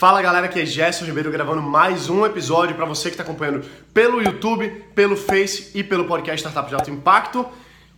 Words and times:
Fala 0.00 0.22
galera, 0.22 0.46
aqui 0.46 0.58
é 0.58 0.64
Gerson 0.64 1.04
Ribeiro 1.04 1.30
gravando 1.30 1.60
mais 1.60 2.08
um 2.08 2.24
episódio 2.24 2.74
para 2.74 2.86
você 2.86 3.10
que 3.10 3.16
está 3.16 3.22
acompanhando 3.22 3.66
pelo 3.92 4.22
YouTube, 4.22 4.66
pelo 4.94 5.14
Face 5.14 5.72
e 5.74 5.84
pelo 5.84 6.06
podcast 6.06 6.40
Startup 6.40 6.66
de 6.66 6.74
Alto 6.74 6.90
Impacto. 6.90 7.46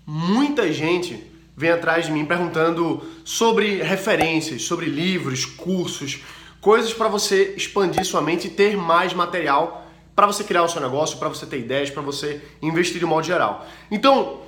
Muita 0.04 0.72
gente 0.72 1.24
vem 1.56 1.70
atrás 1.70 2.06
de 2.06 2.10
mim 2.10 2.24
perguntando 2.24 3.00
sobre 3.24 3.80
referências, 3.84 4.64
sobre 4.64 4.86
livros, 4.86 5.44
cursos, 5.44 6.18
coisas 6.60 6.92
para 6.92 7.06
você 7.06 7.54
expandir 7.56 8.04
sua 8.04 8.20
mente 8.20 8.48
e 8.48 8.50
ter 8.50 8.76
mais 8.76 9.14
material 9.14 9.86
para 10.16 10.26
você 10.26 10.42
criar 10.42 10.64
o 10.64 10.68
seu 10.68 10.80
negócio, 10.80 11.18
para 11.18 11.28
você 11.28 11.46
ter 11.46 11.60
ideias, 11.60 11.88
para 11.88 12.02
você 12.02 12.42
investir 12.60 12.98
de 12.98 13.06
modo 13.06 13.24
geral. 13.24 13.64
Então, 13.92 14.40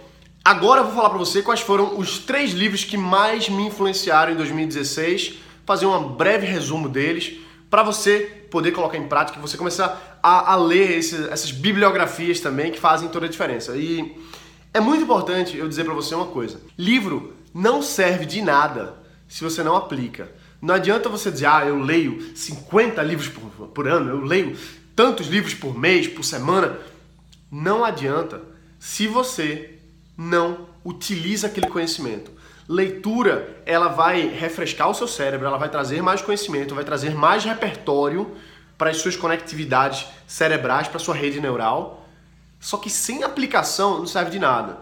agora 0.45 0.81
eu 0.81 0.87
vou 0.87 0.95
falar 0.97 1.11
para 1.11 1.19
você 1.19 1.41
quais 1.41 1.61
foram 1.61 2.01
os 2.01 2.19
três 2.19 2.51
livros 2.51 2.83
que 2.83 2.97
mais 2.97 3.49
me 3.49 3.63
influenciaram 3.63 4.33
em 4.33 4.37
2016, 4.37 5.35
fazer 5.65 5.87
um 5.87 6.09
breve 6.09 6.47
resumo 6.47 6.89
deles 6.89 7.44
para 7.75 7.83
você 7.83 8.47
poder 8.53 8.71
colocar 8.71 8.97
em 8.97 9.09
prática, 9.09 9.41
você 9.41 9.57
começar 9.57 10.21
a, 10.23 10.53
a 10.53 10.55
ler 10.55 10.97
esse, 10.97 11.29
essas 11.29 11.51
bibliografias 11.51 12.39
também 12.39 12.71
que 12.71 12.79
fazem 12.79 13.09
toda 13.09 13.27
a 13.27 13.29
diferença. 13.29 13.77
E 13.77 14.17
é 14.73 14.79
muito 14.79 15.03
importante 15.03 15.57
eu 15.57 15.69
dizer 15.69 15.83
para 15.83 15.93
você 15.93 16.15
uma 16.15 16.29
coisa: 16.29 16.61
livro 16.79 17.35
não 17.53 17.83
serve 17.83 18.27
de 18.27 18.41
nada 18.41 18.95
se 19.27 19.43
você 19.43 19.61
não 19.65 19.75
aplica. 19.75 20.31
Não 20.63 20.73
adianta 20.73 21.09
você 21.09 21.33
dizer, 21.33 21.47
ah, 21.47 21.65
eu 21.67 21.81
leio 21.81 22.37
50 22.37 23.03
livros 23.03 23.27
por, 23.27 23.67
por 23.67 23.89
ano, 23.89 24.11
eu 24.11 24.21
leio 24.21 24.57
tantos 24.95 25.27
livros 25.27 25.53
por 25.53 25.77
mês, 25.77 26.07
por 26.07 26.23
semana. 26.23 26.79
Não 27.51 27.85
adianta 27.85 28.41
se 28.79 29.09
você 29.09 29.81
não 30.17 30.69
utiliza 30.85 31.49
aquele 31.49 31.67
conhecimento. 31.67 32.31
Leitura, 32.69 33.63
ela 33.67 33.89
vai 33.89 34.27
refrescar 34.27 34.89
o 34.89 34.95
seu 34.95 35.07
cérebro, 35.07 35.47
ela 35.47 35.59
vai 35.59 35.69
trazer 35.69 36.03
mais 36.03 36.23
conhecimento, 36.23 36.75
vai 36.75 36.85
trazer 36.85 37.15
mais 37.15 37.45
repertório 37.45 38.35
para 38.79 38.91
as 38.91 38.97
suas 38.97 39.17
conectividades 39.17 40.07
cerebrais, 40.27 40.89
para 40.89 40.97
a 40.97 41.01
sua 41.01 41.15
rede 41.15 41.41
neural. 41.41 42.09
Só 42.59 42.79
que 42.79 42.89
sem 42.89 43.23
aplicação 43.23 43.99
não 43.99 44.07
serve 44.07 44.31
de 44.31 44.39
nada. 44.39 44.79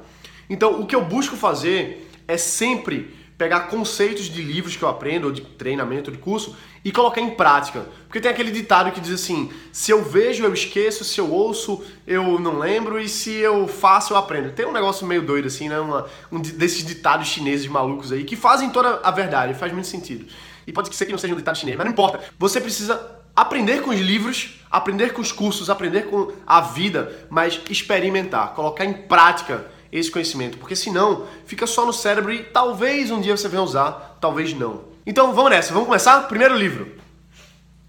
Então, 0.48 0.80
o 0.80 0.86
que 0.86 0.94
eu 0.94 1.05
busco 1.05 1.36
fazer 1.36 2.08
é 2.28 2.36
sempre 2.36 3.16
pegar 3.42 3.62
conceitos 3.62 4.26
de 4.26 4.40
livros 4.40 4.76
que 4.76 4.84
eu 4.84 4.88
aprendo, 4.88 5.24
ou 5.24 5.32
de 5.32 5.40
treinamento, 5.40 6.12
de 6.12 6.18
curso, 6.18 6.56
e 6.84 6.92
colocar 6.92 7.20
em 7.20 7.30
prática. 7.30 7.84
Porque 8.06 8.20
tem 8.20 8.30
aquele 8.30 8.52
ditado 8.52 8.92
que 8.92 9.00
diz 9.00 9.12
assim: 9.12 9.50
se 9.72 9.90
eu 9.90 10.04
vejo, 10.04 10.44
eu 10.44 10.54
esqueço, 10.54 11.02
se 11.02 11.20
eu 11.20 11.28
ouço, 11.28 11.82
eu 12.06 12.38
não 12.38 12.56
lembro, 12.60 13.00
e 13.00 13.08
se 13.08 13.32
eu 13.32 13.66
faço, 13.66 14.12
eu 14.12 14.16
aprendo. 14.16 14.52
Tem 14.52 14.64
um 14.64 14.70
negócio 14.70 15.04
meio 15.04 15.22
doido 15.22 15.48
assim, 15.48 15.68
né? 15.68 15.80
Uma, 15.80 16.06
um 16.30 16.38
desses 16.38 16.84
ditados 16.84 17.26
chineses 17.26 17.66
malucos 17.66 18.12
aí, 18.12 18.22
que 18.22 18.36
fazem 18.36 18.70
toda 18.70 19.00
a 19.02 19.10
verdade, 19.10 19.54
faz 19.54 19.72
muito 19.72 19.88
sentido. 19.88 20.24
E 20.64 20.72
pode 20.72 20.94
ser 20.94 21.04
que 21.04 21.10
não 21.10 21.18
seja 21.18 21.34
um 21.34 21.36
ditado 21.36 21.58
chinês, 21.58 21.77
mas 21.77 21.84
não 21.84 21.92
importa. 21.92 22.20
Você 22.38 22.60
precisa 22.60 23.04
aprender 23.34 23.82
com 23.82 23.90
os 23.90 23.98
livros, 23.98 24.60
aprender 24.70 25.12
com 25.12 25.20
os 25.20 25.32
cursos, 25.32 25.68
aprender 25.68 26.02
com 26.02 26.30
a 26.46 26.60
vida, 26.60 27.27
mas 27.28 27.60
experimentar, 27.68 28.54
colocar 28.54 28.84
em 28.84 28.92
prática 28.92 29.66
esse 29.92 30.10
conhecimento, 30.10 30.56
porque 30.56 30.74
senão 30.74 31.26
fica 31.44 31.66
só 31.66 31.84
no 31.84 31.92
cérebro 31.92 32.32
e 32.32 32.42
talvez 32.42 33.10
um 33.10 33.20
dia 33.20 33.36
você 33.36 33.46
venha 33.46 33.62
usar, 33.62 34.16
talvez 34.20 34.54
não. 34.54 34.84
Então 35.06 35.34
vamos 35.34 35.50
nessa, 35.50 35.72
vamos 35.72 35.86
começar? 35.86 36.22
Primeiro 36.22 36.56
livro. 36.56 36.90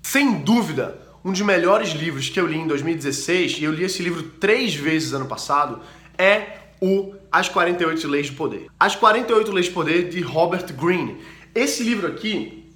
Sem 0.01 0.33
dúvida, 0.41 0.99
um 1.23 1.31
dos 1.31 1.41
melhores 1.41 1.91
livros 1.91 2.27
que 2.27 2.39
eu 2.39 2.45
li 2.45 2.57
em 2.57 2.67
2016, 2.67 3.59
e 3.59 3.63
eu 3.63 3.71
li 3.71 3.85
esse 3.85 4.03
livro 4.03 4.23
três 4.23 4.75
vezes 4.75 5.13
ano 5.13 5.25
passado, 5.25 5.79
é 6.17 6.57
o 6.81 7.15
As 7.31 7.47
48 7.47 8.07
Leis 8.09 8.29
do 8.29 8.35
Poder. 8.35 8.67
As 8.77 8.95
48 8.95 9.51
Leis 9.53 9.69
do 9.69 9.73
Poder 9.73 10.09
de 10.09 10.19
Robert 10.19 10.65
Greene. 10.73 11.17
Esse 11.55 11.81
livro 11.83 12.07
aqui, 12.07 12.69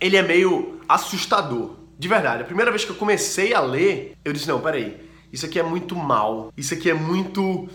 ele 0.00 0.16
é 0.16 0.22
meio 0.22 0.80
assustador. 0.88 1.76
De 1.96 2.08
verdade, 2.08 2.42
a 2.42 2.44
primeira 2.44 2.72
vez 2.72 2.84
que 2.84 2.90
eu 2.90 2.96
comecei 2.96 3.54
a 3.54 3.60
ler, 3.60 4.16
eu 4.24 4.32
disse, 4.32 4.48
não, 4.48 4.60
peraí, 4.60 4.96
isso 5.32 5.46
aqui 5.46 5.60
é 5.60 5.62
muito 5.62 5.94
mal, 5.94 6.52
isso 6.56 6.74
aqui 6.74 6.90
é 6.90 6.94
muito 6.94 7.68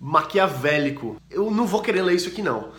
maquiavélico. 0.00 1.20
Eu 1.30 1.50
não 1.50 1.66
vou 1.66 1.82
querer 1.82 2.02
ler 2.02 2.16
isso 2.16 2.28
aqui 2.28 2.42
não. 2.42 2.70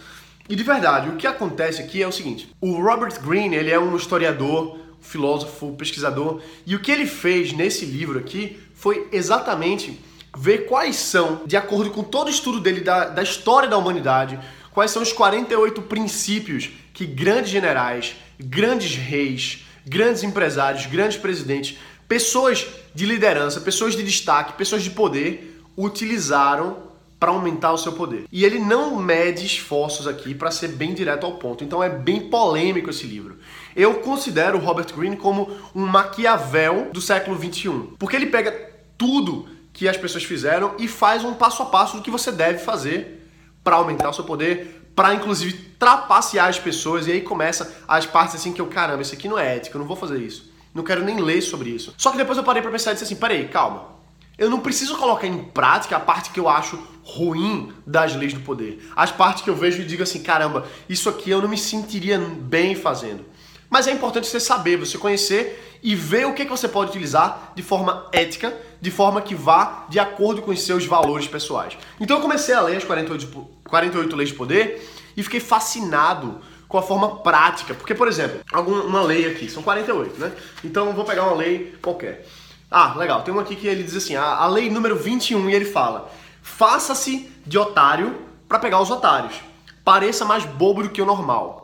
E 0.49 0.55
de 0.55 0.63
verdade, 0.63 1.09
o 1.09 1.15
que 1.15 1.27
acontece 1.27 1.81
aqui 1.81 2.01
é 2.01 2.07
o 2.07 2.11
seguinte: 2.11 2.51
o 2.59 2.81
Robert 2.81 3.21
Greene, 3.21 3.55
ele 3.55 3.69
é 3.69 3.79
um 3.79 3.95
historiador, 3.95 4.79
filósofo, 4.99 5.73
pesquisador, 5.75 6.41
e 6.65 6.75
o 6.75 6.79
que 6.79 6.91
ele 6.91 7.05
fez 7.05 7.53
nesse 7.53 7.85
livro 7.85 8.19
aqui 8.19 8.59
foi 8.73 9.07
exatamente 9.11 9.99
ver 10.35 10.65
quais 10.65 10.95
são, 10.95 11.41
de 11.45 11.55
acordo 11.55 11.91
com 11.91 12.03
todo 12.03 12.27
o 12.27 12.31
estudo 12.31 12.59
dele 12.59 12.81
da, 12.81 13.05
da 13.05 13.21
história 13.21 13.69
da 13.69 13.77
humanidade, 13.77 14.39
quais 14.71 14.91
são 14.91 15.01
os 15.01 15.11
48 15.13 15.81
princípios 15.83 16.69
que 16.93 17.05
grandes 17.05 17.51
generais, 17.51 18.15
grandes 18.39 18.95
reis, 18.95 19.65
grandes 19.85 20.23
empresários, 20.23 20.85
grandes 20.85 21.17
presidentes, 21.17 21.77
pessoas 22.07 22.67
de 22.93 23.05
liderança, 23.05 23.61
pessoas 23.61 23.95
de 23.95 24.03
destaque, 24.03 24.53
pessoas 24.53 24.83
de 24.83 24.89
poder 24.89 25.61
utilizaram 25.77 26.90
para 27.21 27.29
aumentar 27.29 27.71
o 27.71 27.77
seu 27.77 27.91
poder. 27.91 28.25
E 28.31 28.43
ele 28.43 28.57
não 28.57 28.95
mede 28.95 29.45
esforços 29.45 30.07
aqui 30.07 30.33
para 30.33 30.49
ser 30.49 30.69
bem 30.69 30.91
direto 30.91 31.23
ao 31.23 31.33
ponto. 31.33 31.63
Então 31.63 31.83
é 31.83 31.87
bem 31.87 32.31
polêmico 32.31 32.89
esse 32.89 33.05
livro. 33.05 33.37
Eu 33.75 33.99
considero 33.99 34.57
o 34.57 34.59
Robert 34.59 34.91
Greene 34.91 35.15
como 35.15 35.47
um 35.75 35.85
Maquiavel 35.85 36.89
do 36.91 36.99
século 36.99 37.37
21, 37.37 37.93
porque 37.99 38.15
ele 38.15 38.25
pega 38.25 38.51
tudo 38.97 39.47
que 39.71 39.87
as 39.87 39.95
pessoas 39.95 40.23
fizeram 40.23 40.73
e 40.79 40.87
faz 40.87 41.23
um 41.23 41.35
passo 41.35 41.61
a 41.61 41.67
passo 41.67 41.97
do 41.97 42.01
que 42.01 42.09
você 42.09 42.31
deve 42.31 42.57
fazer 42.57 43.31
para 43.63 43.75
aumentar 43.75 44.09
o 44.09 44.13
seu 44.13 44.23
poder, 44.23 44.89
para 44.95 45.13
inclusive 45.13 45.53
trapacear 45.77 46.47
as 46.47 46.57
pessoas 46.57 47.05
e 47.05 47.11
aí 47.11 47.21
começa 47.21 47.83
as 47.87 48.07
partes 48.07 48.33
assim 48.33 48.51
que 48.51 48.59
eu, 48.59 48.65
caramba, 48.65 49.03
isso 49.03 49.13
aqui 49.13 49.27
não 49.27 49.37
é 49.37 49.57
ético, 49.57 49.77
eu 49.77 49.79
não 49.81 49.87
vou 49.87 49.95
fazer 49.95 50.17
isso. 50.17 50.51
Não 50.73 50.83
quero 50.83 51.03
nem 51.03 51.21
ler 51.21 51.43
sobre 51.43 51.69
isso. 51.69 51.93
Só 51.99 52.09
que 52.09 52.17
depois 52.17 52.35
eu 52.35 52.43
parei 52.43 52.63
para 52.63 52.71
pensar 52.71 52.89
e 52.89 52.93
disse 52.95 53.03
assim, 53.03 53.15
peraí, 53.15 53.47
calma. 53.47 54.00
Eu 54.41 54.49
não 54.49 54.59
preciso 54.59 54.97
colocar 54.97 55.27
em 55.27 55.37
prática 55.37 55.95
a 55.95 55.99
parte 55.99 56.31
que 56.31 56.39
eu 56.39 56.49
acho 56.49 56.75
ruim 57.03 57.71
das 57.85 58.15
leis 58.15 58.33
do 58.33 58.39
poder. 58.39 58.83
As 58.95 59.11
partes 59.11 59.43
que 59.43 59.49
eu 59.51 59.55
vejo 59.55 59.83
e 59.83 59.85
digo 59.85 60.01
assim, 60.01 60.23
caramba, 60.23 60.65
isso 60.89 61.07
aqui 61.09 61.29
eu 61.29 61.39
não 61.39 61.47
me 61.47 61.59
sentiria 61.59 62.17
bem 62.17 62.73
fazendo. 62.73 63.23
Mas 63.69 63.85
é 63.85 63.91
importante 63.91 64.25
você 64.25 64.39
saber, 64.39 64.77
você 64.77 64.97
conhecer 64.97 65.77
e 65.83 65.93
ver 65.93 66.25
o 66.25 66.33
que, 66.33 66.43
que 66.43 66.49
você 66.49 66.67
pode 66.67 66.89
utilizar 66.89 67.53
de 67.55 67.61
forma 67.61 68.07
ética, 68.11 68.51
de 68.81 68.89
forma 68.89 69.21
que 69.21 69.35
vá 69.35 69.85
de 69.87 69.99
acordo 69.99 70.41
com 70.41 70.49
os 70.49 70.63
seus 70.63 70.87
valores 70.87 71.27
pessoais. 71.27 71.77
Então 71.99 72.17
eu 72.17 72.21
comecei 72.23 72.55
a 72.55 72.61
ler 72.61 72.77
as 72.77 72.83
48, 72.83 73.47
48 73.63 74.15
leis 74.15 74.29
de 74.29 74.35
poder 74.35 74.91
e 75.15 75.21
fiquei 75.21 75.39
fascinado 75.39 76.41
com 76.67 76.79
a 76.79 76.81
forma 76.81 77.17
prática. 77.17 77.75
Porque, 77.75 77.93
por 77.93 78.07
exemplo, 78.07 78.39
alguma 78.51 79.03
lei 79.03 79.29
aqui, 79.29 79.47
são 79.47 79.61
48, 79.61 80.19
né? 80.19 80.31
Então 80.63 80.87
eu 80.87 80.93
vou 80.93 81.05
pegar 81.05 81.25
uma 81.25 81.35
lei 81.35 81.75
qualquer. 81.79 82.25
Ah, 82.73 82.93
legal. 82.95 83.21
Tem 83.21 83.33
uma 83.33 83.41
aqui 83.41 83.57
que 83.57 83.67
ele 83.67 83.83
diz 83.83 83.95
assim: 83.97 84.15
a, 84.15 84.23
a 84.23 84.47
lei 84.47 84.69
número 84.69 84.95
21, 84.95 85.49
e 85.49 85.53
ele 85.53 85.65
fala: 85.65 86.09
faça-se 86.41 87.29
de 87.45 87.57
otário 87.57 88.15
para 88.47 88.59
pegar 88.59 88.79
os 88.79 88.89
otários. 88.89 89.35
Pareça 89.83 90.23
mais 90.23 90.45
bobo 90.45 90.83
do 90.83 90.89
que 90.89 91.01
o 91.01 91.05
normal. 91.05 91.59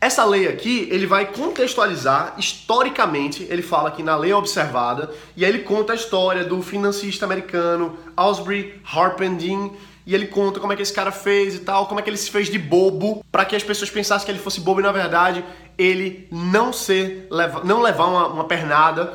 Essa 0.00 0.24
lei 0.24 0.48
aqui, 0.48 0.88
ele 0.90 1.06
vai 1.06 1.26
contextualizar 1.26 2.34
historicamente, 2.38 3.46
ele 3.50 3.60
fala 3.60 3.90
aqui 3.90 4.02
na 4.02 4.16
lei 4.16 4.32
observada, 4.32 5.12
e 5.36 5.44
aí 5.44 5.50
ele 5.50 5.58
conta 5.62 5.92
a 5.92 5.96
história 5.96 6.42
do 6.42 6.62
financista 6.62 7.26
americano 7.26 7.98
Osbury 8.16 8.80
Harpending, 8.90 9.76
e 10.06 10.14
ele 10.14 10.26
conta 10.26 10.60
como 10.60 10.72
é 10.72 10.76
que 10.76 10.82
esse 10.82 10.92
cara 10.92 11.12
fez 11.12 11.54
e 11.54 11.60
tal, 11.60 11.86
como 11.86 12.00
é 12.00 12.02
que 12.02 12.10
ele 12.10 12.16
se 12.16 12.30
fez 12.30 12.48
de 12.48 12.58
bobo, 12.58 13.24
para 13.30 13.44
que 13.44 13.54
as 13.54 13.62
pessoas 13.62 13.90
pensassem 13.90 14.24
que 14.24 14.32
ele 14.32 14.38
fosse 14.38 14.60
bobo 14.60 14.80
e 14.80 14.82
na 14.82 14.92
verdade 14.92 15.44
ele 15.76 16.28
não 16.30 16.72
ser 16.72 17.28
não 17.64 17.80
levar 17.80 18.06
uma, 18.06 18.26
uma 18.28 18.44
pernada. 18.44 19.14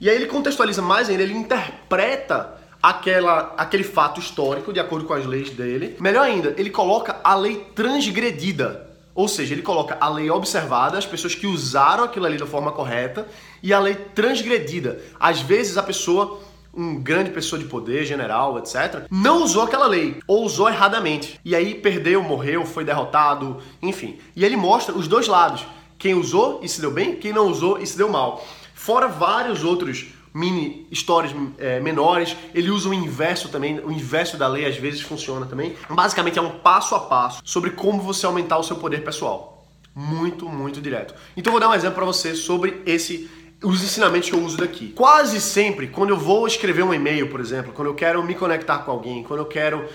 E 0.00 0.10
aí 0.10 0.16
ele 0.16 0.26
contextualiza 0.26 0.82
mais 0.82 1.08
ainda, 1.08 1.22
ele 1.22 1.34
interpreta 1.34 2.54
aquela, 2.82 3.54
aquele 3.56 3.84
fato 3.84 4.18
histórico 4.18 4.72
de 4.72 4.80
acordo 4.80 5.06
com 5.06 5.14
as 5.14 5.24
leis 5.24 5.50
dele. 5.50 5.96
Melhor 6.00 6.24
ainda, 6.24 6.54
ele 6.58 6.70
coloca 6.70 7.20
a 7.22 7.34
lei 7.34 7.66
transgredida. 7.74 8.90
Ou 9.14 9.28
seja, 9.28 9.52
ele 9.52 9.62
coloca 9.62 9.96
a 10.00 10.08
lei 10.08 10.30
observada, 10.30 10.96
as 10.96 11.06
pessoas 11.06 11.34
que 11.34 11.46
usaram 11.46 12.04
aquilo 12.04 12.24
ali 12.26 12.38
da 12.38 12.46
forma 12.46 12.72
correta, 12.72 13.28
e 13.62 13.72
a 13.72 13.78
lei 13.78 13.94
transgredida. 13.94 15.00
Às 15.20 15.40
vezes 15.40 15.76
a 15.76 15.82
pessoa 15.82 16.40
um 16.74 16.94
grande 17.00 17.30
pessoa 17.30 17.60
de 17.60 17.68
poder, 17.68 18.04
general, 18.04 18.58
etc., 18.58 19.06
não 19.10 19.42
usou 19.42 19.62
aquela 19.62 19.86
lei, 19.86 20.20
ou 20.26 20.44
usou 20.44 20.68
erradamente. 20.68 21.38
E 21.44 21.54
aí 21.54 21.74
perdeu, 21.74 22.22
morreu, 22.22 22.64
foi 22.64 22.84
derrotado, 22.84 23.58
enfim. 23.80 24.18
E 24.34 24.44
ele 24.44 24.56
mostra 24.56 24.94
os 24.94 25.06
dois 25.06 25.26
lados. 25.26 25.66
Quem 25.98 26.14
usou 26.14 26.60
e 26.62 26.68
se 26.68 26.80
deu 26.80 26.90
bem, 26.90 27.16
quem 27.16 27.32
não 27.32 27.48
usou 27.48 27.78
e 27.78 27.86
se 27.86 27.96
deu 27.96 28.08
mal. 28.08 28.44
Fora 28.74 29.06
vários 29.06 29.62
outros 29.62 30.06
mini 30.34 30.86
histórias 30.90 31.34
é, 31.58 31.78
menores, 31.78 32.36
ele 32.54 32.70
usa 32.70 32.88
o 32.88 32.94
inverso 32.94 33.48
também, 33.48 33.78
o 33.80 33.92
inverso 33.92 34.36
da 34.36 34.48
lei 34.48 34.64
às 34.64 34.76
vezes 34.76 35.00
funciona 35.00 35.46
também. 35.46 35.76
Basicamente 35.90 36.38
é 36.38 36.42
um 36.42 36.58
passo 36.58 36.94
a 36.94 37.00
passo 37.00 37.42
sobre 37.44 37.70
como 37.70 38.00
você 38.00 38.26
aumentar 38.26 38.58
o 38.58 38.62
seu 38.62 38.76
poder 38.76 39.04
pessoal. 39.04 39.66
Muito, 39.94 40.48
muito 40.48 40.80
direto. 40.80 41.14
Então 41.36 41.50
vou 41.50 41.60
dar 41.60 41.68
um 41.68 41.74
exemplo 41.74 41.96
para 41.96 42.06
você 42.06 42.34
sobre 42.34 42.82
esse 42.86 43.30
os 43.62 43.82
ensinamentos 43.82 44.28
que 44.28 44.34
eu 44.34 44.42
uso 44.42 44.56
daqui. 44.56 44.88
Quase 44.88 45.40
sempre, 45.40 45.86
quando 45.86 46.10
eu 46.10 46.16
vou 46.16 46.46
escrever 46.46 46.82
um 46.82 46.92
e-mail, 46.92 47.28
por 47.28 47.40
exemplo, 47.40 47.72
quando 47.72 47.88
eu 47.88 47.94
quero 47.94 48.22
me 48.22 48.34
conectar 48.34 48.78
com 48.78 48.90
alguém, 48.90 49.22
quando 49.22 49.40
eu 49.40 49.46
quero 49.46 49.88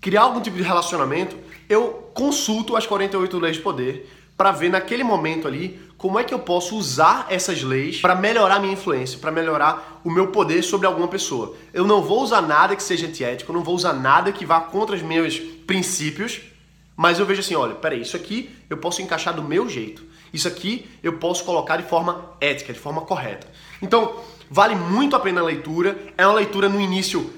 criar 0.00 0.22
algum 0.22 0.40
tipo 0.40 0.56
de 0.56 0.62
relacionamento, 0.62 1.36
eu 1.68 2.10
consulto 2.14 2.76
as 2.76 2.86
48 2.86 3.38
leis 3.38 3.56
de 3.56 3.62
poder 3.62 4.12
para 4.36 4.52
ver 4.52 4.68
naquele 4.68 5.02
momento 5.02 5.48
ali 5.48 5.80
como 5.96 6.18
é 6.18 6.24
que 6.24 6.32
eu 6.32 6.38
posso 6.38 6.76
usar 6.76 7.26
essas 7.30 7.62
leis 7.62 8.00
para 8.00 8.14
melhorar 8.14 8.60
minha 8.60 8.74
influência, 8.74 9.18
para 9.18 9.32
melhorar 9.32 10.00
o 10.04 10.10
meu 10.10 10.28
poder 10.28 10.62
sobre 10.62 10.86
alguma 10.86 11.08
pessoa. 11.08 11.56
Eu 11.72 11.86
não 11.86 12.02
vou 12.02 12.22
usar 12.22 12.42
nada 12.42 12.76
que 12.76 12.82
seja 12.82 13.06
antiético, 13.06 13.52
não 13.52 13.64
vou 13.64 13.74
usar 13.74 13.94
nada 13.94 14.30
que 14.30 14.44
vá 14.44 14.60
contra 14.60 14.94
os 14.94 15.02
meus 15.02 15.38
princípios, 15.38 16.40
mas 16.94 17.18
eu 17.18 17.26
vejo 17.26 17.40
assim, 17.40 17.54
olha, 17.54 17.74
peraí, 17.74 18.02
isso 18.02 18.16
aqui 18.16 18.50
eu 18.68 18.76
posso 18.76 19.00
encaixar 19.00 19.34
do 19.34 19.42
meu 19.42 19.68
jeito. 19.68 20.04
Isso 20.36 20.46
aqui 20.46 20.86
eu 21.02 21.14
posso 21.14 21.42
colocar 21.44 21.78
de 21.78 21.84
forma 21.84 22.32
ética, 22.42 22.70
de 22.70 22.78
forma 22.78 23.00
correta. 23.00 23.46
Então, 23.80 24.16
vale 24.50 24.74
muito 24.74 25.16
a 25.16 25.18
pena 25.18 25.40
a 25.40 25.44
leitura. 25.44 25.96
É 26.18 26.26
uma 26.26 26.34
leitura 26.34 26.68
no 26.68 26.78
início 26.78 27.32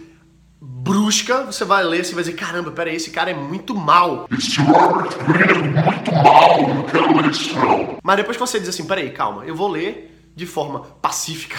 brusca, 0.60 1.44
você 1.44 1.64
vai 1.64 1.84
ler, 1.84 2.04
você 2.04 2.12
vai 2.12 2.24
dizer, 2.24 2.36
caramba, 2.36 2.72
peraí, 2.72 2.96
esse 2.96 3.10
cara 3.10 3.30
é 3.30 3.34
muito 3.34 3.72
mal. 3.72 4.28
Esse 4.36 4.60
Robert 4.60 5.16
Greene 5.28 5.78
é 5.78 5.84
muito 5.84 6.12
mal, 6.12 6.74
não 6.74 6.82
quero 6.82 7.16
ler 7.16 7.30
isso 7.30 7.54
não. 7.54 7.98
Mas 8.02 8.16
depois 8.16 8.36
que 8.36 8.40
você 8.40 8.58
diz 8.58 8.68
assim, 8.68 8.84
peraí, 8.84 9.10
calma, 9.10 9.44
eu 9.44 9.54
vou 9.54 9.68
ler 9.68 10.32
de 10.34 10.44
forma 10.44 10.80
pacífica, 11.00 11.56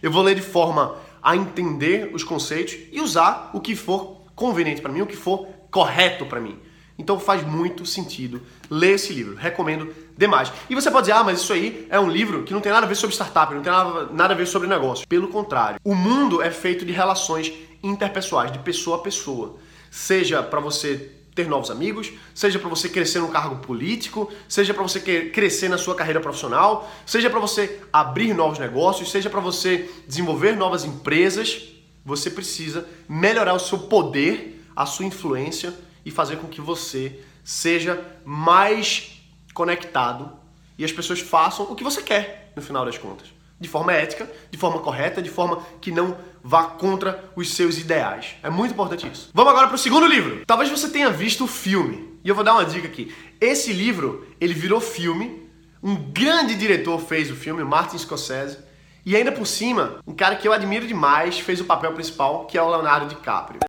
eu 0.00 0.12
vou 0.12 0.22
ler 0.22 0.36
de 0.36 0.42
forma 0.42 0.94
a 1.20 1.34
entender 1.34 2.12
os 2.14 2.22
conceitos 2.22 2.76
e 2.92 3.00
usar 3.00 3.50
o 3.52 3.60
que 3.60 3.74
for 3.74 4.22
conveniente 4.36 4.80
para 4.80 4.92
mim, 4.92 5.00
o 5.00 5.06
que 5.06 5.16
for 5.16 5.48
correto 5.68 6.26
para 6.26 6.40
mim. 6.40 6.56
Então 6.98 7.20
faz 7.20 7.46
muito 7.46 7.84
sentido 7.84 8.40
ler 8.70 8.92
esse 8.92 9.12
livro. 9.12 9.36
Recomendo 9.36 9.94
demais. 10.16 10.52
E 10.68 10.74
você 10.74 10.90
pode 10.90 11.02
dizer, 11.02 11.12
ah, 11.12 11.24
mas 11.24 11.40
isso 11.40 11.52
aí 11.52 11.86
é 11.90 12.00
um 12.00 12.08
livro 12.08 12.42
que 12.42 12.54
não 12.54 12.60
tem 12.60 12.72
nada 12.72 12.86
a 12.86 12.88
ver 12.88 12.94
sobre 12.94 13.14
startup, 13.14 13.54
não 13.54 13.62
tem 13.62 13.72
nada, 14.12 14.34
a 14.34 14.36
ver 14.36 14.46
sobre 14.46 14.66
negócio. 14.66 15.06
Pelo 15.06 15.28
contrário, 15.28 15.78
o 15.84 15.94
mundo 15.94 16.40
é 16.40 16.50
feito 16.50 16.84
de 16.84 16.92
relações 16.92 17.52
interpessoais, 17.82 18.50
de 18.50 18.58
pessoa 18.60 18.96
a 18.96 19.00
pessoa. 19.00 19.56
Seja 19.90 20.42
para 20.42 20.60
você 20.60 21.12
ter 21.34 21.46
novos 21.46 21.70
amigos, 21.70 22.12
seja 22.34 22.58
para 22.58 22.70
você 22.70 22.88
crescer 22.88 23.18
no 23.18 23.28
cargo 23.28 23.56
político, 23.56 24.32
seja 24.48 24.72
para 24.72 24.82
você 24.82 24.98
crescer 25.28 25.68
na 25.68 25.76
sua 25.76 25.94
carreira 25.94 26.18
profissional, 26.18 26.90
seja 27.04 27.28
para 27.28 27.38
você 27.38 27.82
abrir 27.92 28.32
novos 28.32 28.58
negócios, 28.58 29.10
seja 29.10 29.28
para 29.28 29.40
você 29.40 29.90
desenvolver 30.08 30.56
novas 30.56 30.86
empresas, 30.86 31.68
você 32.02 32.30
precisa 32.30 32.88
melhorar 33.06 33.52
o 33.52 33.58
seu 33.58 33.80
poder, 33.80 34.64
a 34.74 34.86
sua 34.86 35.04
influência 35.04 35.74
e 36.06 36.10
fazer 36.12 36.36
com 36.36 36.46
que 36.46 36.60
você 36.60 37.20
seja 37.44 38.00
mais 38.24 39.20
conectado 39.52 40.32
e 40.78 40.84
as 40.84 40.92
pessoas 40.92 41.18
façam 41.18 41.66
o 41.66 41.74
que 41.74 41.82
você 41.82 42.00
quer 42.00 42.52
no 42.54 42.62
final 42.62 42.84
das 42.84 42.96
contas. 42.96 43.34
De 43.58 43.68
forma 43.68 43.92
ética, 43.92 44.30
de 44.50 44.56
forma 44.56 44.80
correta, 44.80 45.20
de 45.20 45.30
forma 45.30 45.66
que 45.80 45.90
não 45.90 46.16
vá 46.44 46.64
contra 46.64 47.24
os 47.34 47.54
seus 47.54 47.78
ideais. 47.78 48.36
É 48.42 48.48
muito 48.48 48.72
importante 48.72 49.10
isso. 49.10 49.30
Vamos 49.34 49.50
agora 49.50 49.66
para 49.66 49.74
o 49.74 49.78
segundo 49.78 50.06
livro. 50.06 50.44
Talvez 50.46 50.70
você 50.70 50.88
tenha 50.90 51.10
visto 51.10 51.44
o 51.44 51.48
filme. 51.48 52.18
E 52.22 52.28
eu 52.28 52.34
vou 52.34 52.44
dar 52.44 52.52
uma 52.52 52.64
dica 52.64 52.86
aqui. 52.86 53.12
Esse 53.40 53.72
livro, 53.72 54.26
ele 54.40 54.54
virou 54.54 54.80
filme. 54.80 55.48
Um 55.82 55.96
grande 55.96 56.54
diretor 56.54 57.00
fez 57.00 57.30
o 57.30 57.34
filme, 57.34 57.64
Martin 57.64 57.98
Scorsese. 57.98 58.58
E 59.04 59.16
ainda 59.16 59.32
por 59.32 59.46
cima, 59.46 60.00
um 60.06 60.14
cara 60.14 60.36
que 60.36 60.46
eu 60.46 60.52
admiro 60.52 60.86
demais 60.86 61.40
fez 61.40 61.60
o 61.60 61.64
papel 61.64 61.92
principal, 61.94 62.44
que 62.44 62.58
é 62.58 62.62
o 62.62 62.68
Leonardo 62.68 63.08
DiCaprio. 63.08 63.60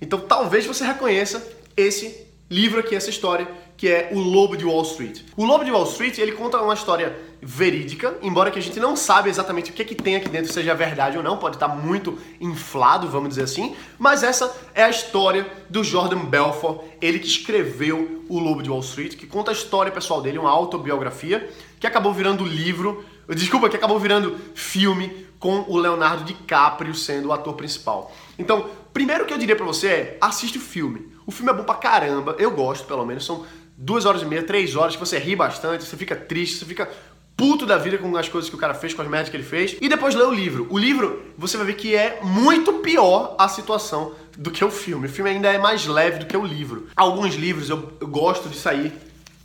Então 0.00 0.20
talvez 0.20 0.66
você 0.66 0.84
reconheça 0.84 1.46
esse 1.76 2.26
livro 2.50 2.80
aqui, 2.80 2.94
essa 2.94 3.10
história, 3.10 3.46
que 3.76 3.88
é 3.88 4.10
O 4.12 4.18
Lobo 4.18 4.56
de 4.56 4.64
Wall 4.64 4.82
Street. 4.82 5.20
O 5.36 5.44
Lobo 5.44 5.64
de 5.64 5.70
Wall 5.70 5.84
Street, 5.84 6.18
ele 6.18 6.32
conta 6.32 6.60
uma 6.60 6.74
história 6.74 7.16
verídica, 7.40 8.16
embora 8.20 8.50
que 8.50 8.58
a 8.58 8.62
gente 8.62 8.80
não 8.80 8.96
sabe 8.96 9.30
exatamente 9.30 9.70
o 9.70 9.74
que, 9.74 9.82
é 9.82 9.84
que 9.84 9.94
tem 9.94 10.16
aqui 10.16 10.28
dentro, 10.28 10.52
seja 10.52 10.74
verdade 10.74 11.16
ou 11.16 11.22
não, 11.22 11.36
pode 11.36 11.54
estar 11.54 11.68
muito 11.68 12.18
inflado, 12.40 13.08
vamos 13.08 13.28
dizer 13.28 13.44
assim, 13.44 13.76
mas 13.96 14.24
essa 14.24 14.52
é 14.74 14.82
a 14.82 14.90
história 14.90 15.46
do 15.70 15.84
Jordan 15.84 16.24
Belfort, 16.24 16.80
ele 17.00 17.20
que 17.20 17.28
escreveu 17.28 18.24
O 18.28 18.40
Lobo 18.40 18.62
de 18.62 18.70
Wall 18.70 18.80
Street, 18.80 19.14
que 19.14 19.26
conta 19.26 19.52
a 19.52 19.54
história 19.54 19.92
pessoal 19.92 20.20
dele, 20.20 20.38
uma 20.38 20.50
autobiografia, 20.50 21.48
que 21.78 21.86
acabou 21.86 22.12
virando 22.12 22.44
livro, 22.44 23.04
desculpa, 23.28 23.68
que 23.68 23.76
acabou 23.76 24.00
virando 24.00 24.36
filme 24.54 25.28
com 25.38 25.64
o 25.68 25.76
Leonardo 25.76 26.24
DiCaprio 26.24 26.94
sendo 26.94 27.28
o 27.28 27.32
ator 27.32 27.54
principal. 27.54 28.12
Então, 28.36 28.68
primeiro 28.98 29.24
que 29.26 29.32
eu 29.32 29.38
diria 29.38 29.54
para 29.54 29.64
você 29.64 29.86
é, 29.86 30.18
assiste 30.20 30.58
o 30.58 30.60
filme. 30.60 31.12
O 31.24 31.30
filme 31.30 31.52
é 31.52 31.54
bom 31.54 31.62
pra 31.62 31.76
caramba, 31.76 32.34
eu 32.36 32.50
gosto 32.50 32.84
pelo 32.84 33.06
menos, 33.06 33.24
são 33.24 33.46
duas 33.76 34.04
horas 34.04 34.22
e 34.22 34.24
meia, 34.24 34.42
três 34.42 34.74
horas 34.74 34.96
que 34.96 34.98
você 34.98 35.20
ri 35.20 35.36
bastante, 35.36 35.84
você 35.84 35.96
fica 35.96 36.16
triste, 36.16 36.56
você 36.56 36.64
fica 36.64 36.90
puto 37.36 37.64
da 37.64 37.78
vida 37.78 37.96
com 37.96 38.16
as 38.16 38.28
coisas 38.28 38.50
que 38.50 38.56
o 38.56 38.58
cara 38.58 38.74
fez, 38.74 38.92
com 38.92 39.00
as 39.00 39.06
merdas 39.06 39.28
que 39.28 39.36
ele 39.36 39.44
fez, 39.44 39.76
e 39.80 39.88
depois 39.88 40.16
lê 40.16 40.24
o 40.24 40.34
livro. 40.34 40.66
O 40.68 40.76
livro, 40.76 41.22
você 41.38 41.56
vai 41.56 41.66
ver 41.66 41.74
que 41.74 41.94
é 41.94 42.18
muito 42.24 42.72
pior 42.72 43.36
a 43.38 43.46
situação 43.46 44.16
do 44.36 44.50
que 44.50 44.64
o 44.64 44.70
filme. 44.70 45.06
O 45.06 45.08
filme 45.08 45.30
ainda 45.30 45.48
é 45.48 45.58
mais 45.58 45.86
leve 45.86 46.18
do 46.18 46.26
que 46.26 46.36
o 46.36 46.44
livro. 46.44 46.88
Alguns 46.96 47.36
livros 47.36 47.70
eu, 47.70 47.92
eu 48.00 48.08
gosto 48.08 48.48
de 48.48 48.56
sair 48.56 48.92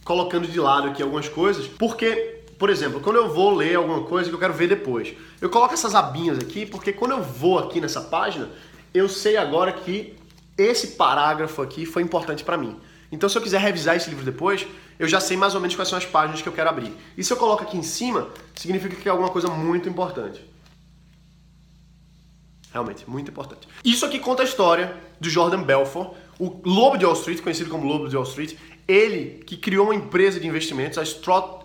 colocando 0.03 0.47
de 0.47 0.59
lado 0.59 0.87
aqui 0.87 1.03
algumas 1.03 1.29
coisas, 1.29 1.67
porque 1.67 2.41
por 2.57 2.71
exemplo, 2.71 3.01
quando 3.01 3.17
eu 3.17 3.31
vou 3.31 3.53
ler 3.53 3.75
alguma 3.75 4.03
coisa 4.03 4.29
que 4.29 4.35
eu 4.35 4.39
quero 4.39 4.53
ver 4.53 4.67
depois, 4.67 5.13
eu 5.39 5.49
coloco 5.49 5.73
essas 5.75 5.93
abinhas 5.93 6.39
aqui 6.39 6.65
porque 6.65 6.91
quando 6.91 7.11
eu 7.11 7.21
vou 7.21 7.59
aqui 7.59 7.81
nessa 7.81 8.01
página, 8.01 8.49
eu 8.93 9.09
sei 9.09 9.37
agora 9.37 9.71
que 9.71 10.15
esse 10.57 10.87
parágrafo 10.87 11.61
aqui 11.61 11.85
foi 11.85 12.03
importante 12.03 12.43
para 12.43 12.57
mim. 12.57 12.79
Então, 13.11 13.29
se 13.29 13.37
eu 13.37 13.41
quiser 13.41 13.59
revisar 13.59 13.95
esse 13.95 14.09
livro 14.09 14.25
depois, 14.25 14.65
eu 14.97 15.07
já 15.07 15.19
sei 15.19 15.37
mais 15.37 15.55
ou 15.55 15.61
menos 15.61 15.75
quais 15.75 15.87
são 15.87 15.97
as 15.97 16.05
páginas 16.05 16.41
que 16.41 16.49
eu 16.49 16.53
quero 16.53 16.69
abrir. 16.69 16.93
E 17.17 17.23
se 17.23 17.31
eu 17.31 17.37
coloco 17.37 17.63
aqui 17.63 17.77
em 17.77 17.83
cima, 17.83 18.29
significa 18.55 18.95
que 18.95 19.07
é 19.07 19.11
alguma 19.11 19.29
coisa 19.29 19.47
muito 19.49 19.87
importante. 19.87 20.43
Realmente, 22.71 23.07
muito 23.07 23.29
importante. 23.29 23.67
Isso 23.85 24.03
aqui 24.03 24.17
conta 24.17 24.41
a 24.41 24.45
história 24.45 24.95
do 25.19 25.29
Jordan 25.29 25.61
Belfort, 25.61 26.15
o 26.39 26.59
Lobo 26.65 26.97
de 26.97 27.05
Wall 27.05 27.13
Street, 27.13 27.39
conhecido 27.41 27.69
como 27.69 27.85
Lobo 27.85 28.09
de 28.09 28.15
Wall 28.15 28.25
Street. 28.25 28.55
Ele 28.87 29.43
que 29.45 29.57
criou 29.57 29.85
uma 29.85 29.95
empresa 29.95 30.39
de 30.39 30.47
investimentos, 30.47 30.97
a 30.97 31.03
Strot 31.03 31.61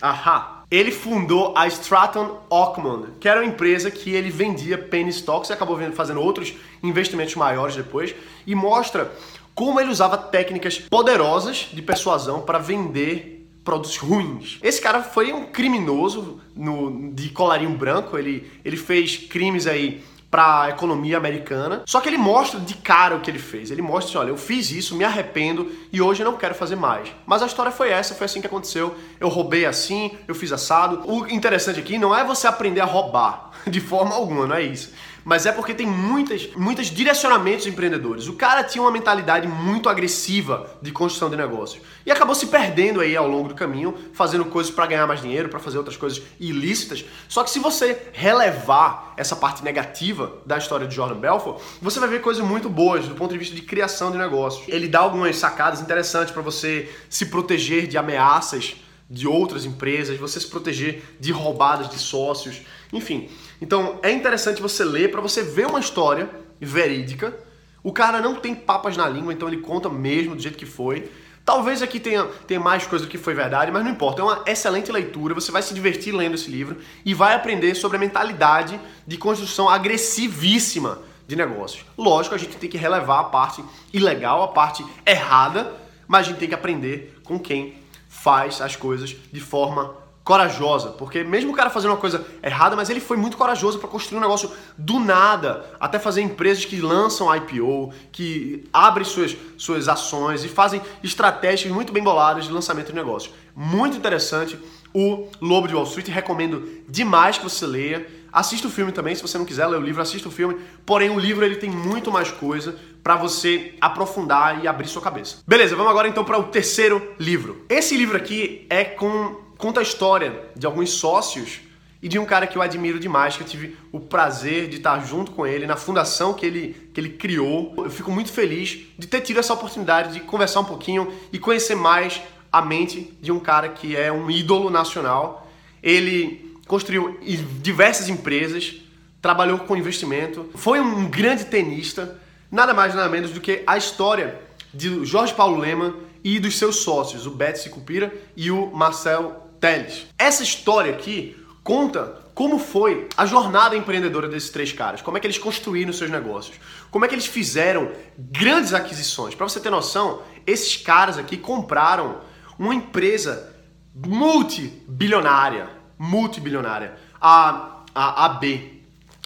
Ahá. 0.00 0.64
Ele 0.70 0.92
fundou 0.92 1.52
a 1.56 1.66
Stratton 1.66 2.40
Ockman, 2.48 3.06
que 3.18 3.28
era 3.28 3.40
uma 3.40 3.46
empresa 3.46 3.90
que 3.90 4.10
ele 4.10 4.30
vendia 4.30 4.78
penny 4.78 5.10
stocks 5.10 5.50
e 5.50 5.52
acabou 5.52 5.76
fazendo 5.92 6.20
outros 6.20 6.54
investimentos 6.82 7.34
maiores 7.34 7.74
depois, 7.74 8.14
e 8.46 8.54
mostra 8.54 9.12
como 9.52 9.80
ele 9.80 9.90
usava 9.90 10.16
técnicas 10.16 10.78
poderosas 10.78 11.68
de 11.72 11.82
persuasão 11.82 12.42
para 12.42 12.58
vender 12.58 13.48
produtos 13.64 13.96
ruins. 13.96 14.58
Esse 14.62 14.80
cara 14.80 15.02
foi 15.02 15.32
um 15.32 15.46
criminoso 15.46 16.40
no, 16.56 17.12
de 17.12 17.28
colarinho 17.30 17.76
branco, 17.76 18.16
ele, 18.16 18.50
ele 18.64 18.76
fez 18.76 19.16
crimes 19.16 19.66
aí 19.66 20.02
para 20.30 20.62
a 20.62 20.68
economia 20.70 21.16
americana. 21.16 21.82
Só 21.86 22.00
que 22.00 22.08
ele 22.08 22.16
mostra 22.16 22.60
de 22.60 22.74
cara 22.74 23.16
o 23.16 23.20
que 23.20 23.30
ele 23.30 23.38
fez. 23.38 23.70
Ele 23.70 23.82
mostra 23.82 24.10
assim, 24.10 24.18
olha, 24.18 24.28
eu 24.28 24.36
fiz 24.36 24.70
isso, 24.70 24.94
me 24.94 25.04
arrependo 25.04 25.70
e 25.92 26.00
hoje 26.00 26.22
não 26.22 26.36
quero 26.36 26.54
fazer 26.54 26.76
mais. 26.76 27.08
Mas 27.26 27.42
a 27.42 27.46
história 27.46 27.72
foi 27.72 27.90
essa, 27.90 28.14
foi 28.14 28.26
assim 28.26 28.40
que 28.40 28.46
aconteceu. 28.46 28.94
Eu 29.18 29.28
roubei 29.28 29.66
assim, 29.66 30.12
eu 30.28 30.34
fiz 30.34 30.52
assado. 30.52 31.02
O 31.10 31.26
interessante 31.26 31.80
aqui 31.80 31.98
não 31.98 32.14
é 32.14 32.22
você 32.22 32.46
aprender 32.46 32.80
a 32.80 32.84
roubar 32.84 33.50
de 33.66 33.80
forma 33.80 34.14
alguma, 34.14 34.46
não 34.46 34.54
é 34.54 34.62
isso 34.62 34.92
mas 35.24 35.46
é 35.46 35.52
porque 35.52 35.74
tem 35.74 35.86
muitas, 35.86 36.48
muitos 36.56 36.86
direcionamentos 36.86 37.66
empreendedores. 37.66 38.28
O 38.28 38.34
cara 38.34 38.62
tinha 38.64 38.82
uma 38.82 38.90
mentalidade 38.90 39.46
muito 39.46 39.88
agressiva 39.88 40.70
de 40.80 40.92
construção 40.92 41.30
de 41.30 41.36
negócios 41.36 41.82
e 42.04 42.10
acabou 42.10 42.34
se 42.34 42.46
perdendo 42.46 43.00
aí 43.00 43.16
ao 43.16 43.28
longo 43.28 43.48
do 43.48 43.54
caminho, 43.54 43.94
fazendo 44.12 44.44
coisas 44.44 44.72
para 44.72 44.86
ganhar 44.86 45.06
mais 45.06 45.20
dinheiro, 45.20 45.48
para 45.48 45.58
fazer 45.58 45.78
outras 45.78 45.96
coisas 45.96 46.22
ilícitas. 46.38 47.04
Só 47.28 47.42
que 47.44 47.50
se 47.50 47.58
você 47.58 48.10
relevar 48.12 49.14
essa 49.16 49.36
parte 49.36 49.62
negativa 49.62 50.32
da 50.46 50.56
história 50.56 50.86
de 50.86 50.94
Jordan 50.94 51.16
Belfort, 51.16 51.60
você 51.80 52.00
vai 52.00 52.08
ver 52.08 52.20
coisas 52.20 52.44
muito 52.44 52.68
boas 52.68 53.06
do 53.06 53.14
ponto 53.14 53.32
de 53.32 53.38
vista 53.38 53.54
de 53.54 53.62
criação 53.62 54.10
de 54.10 54.18
negócios. 54.18 54.66
Ele 54.68 54.88
dá 54.88 55.00
algumas 55.00 55.36
sacadas 55.36 55.80
interessantes 55.80 56.32
para 56.32 56.42
você 56.42 56.90
se 57.08 57.26
proteger 57.26 57.86
de 57.86 57.98
ameaças 57.98 58.76
de 59.10 59.26
outras 59.26 59.64
empresas, 59.64 60.16
você 60.18 60.38
se 60.38 60.46
proteger 60.46 61.02
de 61.18 61.32
roubadas 61.32 61.90
de 61.90 61.98
sócios, 61.98 62.62
enfim. 62.92 63.28
Então 63.60 63.98
é 64.02 64.12
interessante 64.12 64.62
você 64.62 64.84
ler 64.84 65.10
para 65.10 65.20
você 65.20 65.42
ver 65.42 65.66
uma 65.66 65.80
história 65.80 66.30
verídica. 66.60 67.36
O 67.82 67.92
cara 67.92 68.20
não 68.20 68.36
tem 68.36 68.54
papas 68.54 68.96
na 68.96 69.08
língua, 69.08 69.32
então 69.32 69.48
ele 69.48 69.58
conta 69.58 69.88
mesmo 69.88 70.36
do 70.36 70.42
jeito 70.42 70.56
que 70.56 70.66
foi. 70.66 71.10
Talvez 71.44 71.82
aqui 71.82 71.98
tenha, 71.98 72.24
tenha 72.46 72.60
mais 72.60 72.86
coisa 72.86 73.06
do 73.06 73.10
que 73.10 73.18
foi 73.18 73.34
verdade, 73.34 73.72
mas 73.72 73.82
não 73.82 73.90
importa. 73.90 74.20
É 74.20 74.24
uma 74.24 74.44
excelente 74.46 74.92
leitura. 74.92 75.34
Você 75.34 75.50
vai 75.50 75.62
se 75.62 75.74
divertir 75.74 76.14
lendo 76.14 76.34
esse 76.34 76.48
livro 76.48 76.76
e 77.04 77.12
vai 77.12 77.34
aprender 77.34 77.74
sobre 77.74 77.96
a 77.96 78.00
mentalidade 78.00 78.78
de 79.04 79.16
construção 79.16 79.68
agressivíssima 79.68 81.00
de 81.26 81.34
negócios. 81.34 81.84
Lógico, 81.98 82.34
a 82.34 82.38
gente 82.38 82.56
tem 82.56 82.70
que 82.70 82.78
relevar 82.78 83.20
a 83.20 83.24
parte 83.24 83.64
ilegal, 83.92 84.42
a 84.42 84.48
parte 84.48 84.84
errada, 85.04 85.74
mas 86.06 86.26
a 86.26 86.30
gente 86.30 86.38
tem 86.38 86.48
que 86.48 86.54
aprender 86.54 87.18
com 87.24 87.38
quem 87.38 87.79
faz 88.10 88.60
as 88.60 88.74
coisas 88.74 89.16
de 89.32 89.40
forma 89.40 89.94
corajosa, 90.24 90.90
porque 90.90 91.24
mesmo 91.24 91.52
o 91.52 91.54
cara 91.54 91.70
fazendo 91.70 91.92
uma 91.92 91.96
coisa 91.96 92.26
errada, 92.42 92.76
mas 92.76 92.90
ele 92.90 93.00
foi 93.00 93.16
muito 93.16 93.36
corajoso 93.36 93.78
para 93.78 93.88
construir 93.88 94.18
um 94.18 94.20
negócio 94.20 94.50
do 94.76 94.98
nada, 94.98 95.64
até 95.80 95.98
fazer 95.98 96.20
empresas 96.20 96.64
que 96.64 96.80
lançam 96.80 97.34
IPO, 97.34 97.92
que 98.12 98.68
abrem 98.72 99.04
suas, 99.04 99.36
suas 99.56 99.88
ações 99.88 100.44
e 100.44 100.48
fazem 100.48 100.82
estratégias 101.02 101.72
muito 101.72 101.92
bem 101.92 102.02
boladas 102.02 102.44
de 102.44 102.52
lançamento 102.52 102.88
de 102.88 102.94
negócio. 102.94 103.30
Muito 103.56 103.96
interessante 103.96 104.58
o 104.92 105.28
Lobo 105.40 105.68
de 105.68 105.74
Wall 105.74 105.84
Street, 105.84 106.08
recomendo 106.08 106.68
demais 106.88 107.38
que 107.38 107.44
você 107.44 107.64
leia. 107.64 108.06
Assista 108.32 108.68
o 108.68 108.70
filme 108.70 108.92
também, 108.92 109.14
se 109.14 109.22
você 109.22 109.36
não 109.38 109.44
quiser 109.44 109.66
ler 109.66 109.78
o 109.78 109.82
livro, 109.82 110.00
assista 110.00 110.28
o 110.28 110.32
filme. 110.32 110.56
Porém, 110.86 111.10
o 111.10 111.18
livro 111.18 111.44
ele 111.44 111.56
tem 111.56 111.70
muito 111.70 112.10
mais 112.12 112.30
coisa 112.30 112.76
para 113.02 113.16
você 113.16 113.74
aprofundar 113.80 114.62
e 114.62 114.68
abrir 114.68 114.88
sua 114.88 115.02
cabeça. 115.02 115.38
Beleza, 115.46 115.74
vamos 115.74 115.90
agora 115.90 116.08
então 116.08 116.24
para 116.24 116.38
o 116.38 116.44
terceiro 116.44 117.14
livro. 117.18 117.64
Esse 117.68 117.96
livro 117.96 118.16
aqui 118.16 118.66
é 118.68 118.84
com 118.84 119.36
conta 119.56 119.80
a 119.80 119.82
história 119.82 120.48
de 120.56 120.64
alguns 120.64 120.90
sócios 120.90 121.60
e 122.02 122.08
de 122.08 122.18
um 122.18 122.24
cara 122.24 122.46
que 122.46 122.56
eu 122.56 122.62
admiro 122.62 122.98
demais, 122.98 123.36
que 123.36 123.42
eu 123.42 123.46
tive 123.46 123.76
o 123.92 124.00
prazer 124.00 124.68
de 124.68 124.78
estar 124.78 124.98
junto 125.04 125.32
com 125.32 125.46
ele 125.46 125.66
na 125.66 125.76
fundação 125.76 126.32
que 126.32 126.46
ele, 126.46 126.90
que 126.94 127.00
ele 127.00 127.10
criou. 127.10 127.74
Eu 127.76 127.90
fico 127.90 128.10
muito 128.10 128.32
feliz 128.32 128.86
de 128.98 129.06
ter 129.06 129.20
tido 129.20 129.38
essa 129.38 129.52
oportunidade 129.52 130.14
de 130.14 130.20
conversar 130.20 130.60
um 130.60 130.64
pouquinho 130.64 131.12
e 131.30 131.38
conhecer 131.38 131.74
mais 131.74 132.22
a 132.50 132.62
mente 132.62 133.12
de 133.20 133.30
um 133.30 133.38
cara 133.38 133.68
que 133.68 133.94
é 133.94 134.10
um 134.10 134.30
ídolo 134.30 134.70
nacional. 134.70 135.46
Ele 135.82 136.49
construiu 136.70 137.18
diversas 137.60 138.08
empresas, 138.08 138.76
trabalhou 139.20 139.58
com 139.58 139.76
investimento, 139.76 140.48
foi 140.54 140.78
um 140.78 141.10
grande 141.10 141.46
tenista, 141.46 142.16
nada 142.48 142.72
mais 142.72 142.94
nada 142.94 143.08
menos 143.08 143.32
do 143.32 143.40
que 143.40 143.64
a 143.66 143.76
história 143.76 144.40
de 144.72 145.04
Jorge 145.04 145.34
Paulo 145.34 145.58
Lema 145.58 145.96
e 146.22 146.38
dos 146.38 146.56
seus 146.56 146.76
sócios, 146.76 147.26
o 147.26 147.32
Beto 147.32 147.58
Sicupira 147.58 148.14
e 148.36 148.52
o 148.52 148.70
Marcel 148.70 149.48
Teles. 149.58 150.06
Essa 150.16 150.44
história 150.44 150.92
aqui 150.92 151.36
conta 151.64 152.20
como 152.36 152.56
foi 152.56 153.08
a 153.16 153.26
jornada 153.26 153.76
empreendedora 153.76 154.28
desses 154.28 154.50
três 154.50 154.72
caras, 154.72 155.02
como 155.02 155.16
é 155.16 155.20
que 155.20 155.26
eles 155.26 155.38
construíram 155.38 155.92
seus 155.92 156.08
negócios, 156.08 156.56
como 156.88 157.04
é 157.04 157.08
que 157.08 157.16
eles 157.16 157.26
fizeram 157.26 157.90
grandes 158.16 158.72
aquisições. 158.72 159.34
Para 159.34 159.48
você 159.48 159.58
ter 159.58 159.70
noção, 159.70 160.22
esses 160.46 160.76
caras 160.76 161.18
aqui 161.18 161.36
compraram 161.36 162.20
uma 162.56 162.72
empresa 162.72 163.52
multibilionária, 163.92 165.79
multibilionária, 166.00 166.94
a, 167.20 167.82
a 167.94 168.24
AB. 168.24 168.80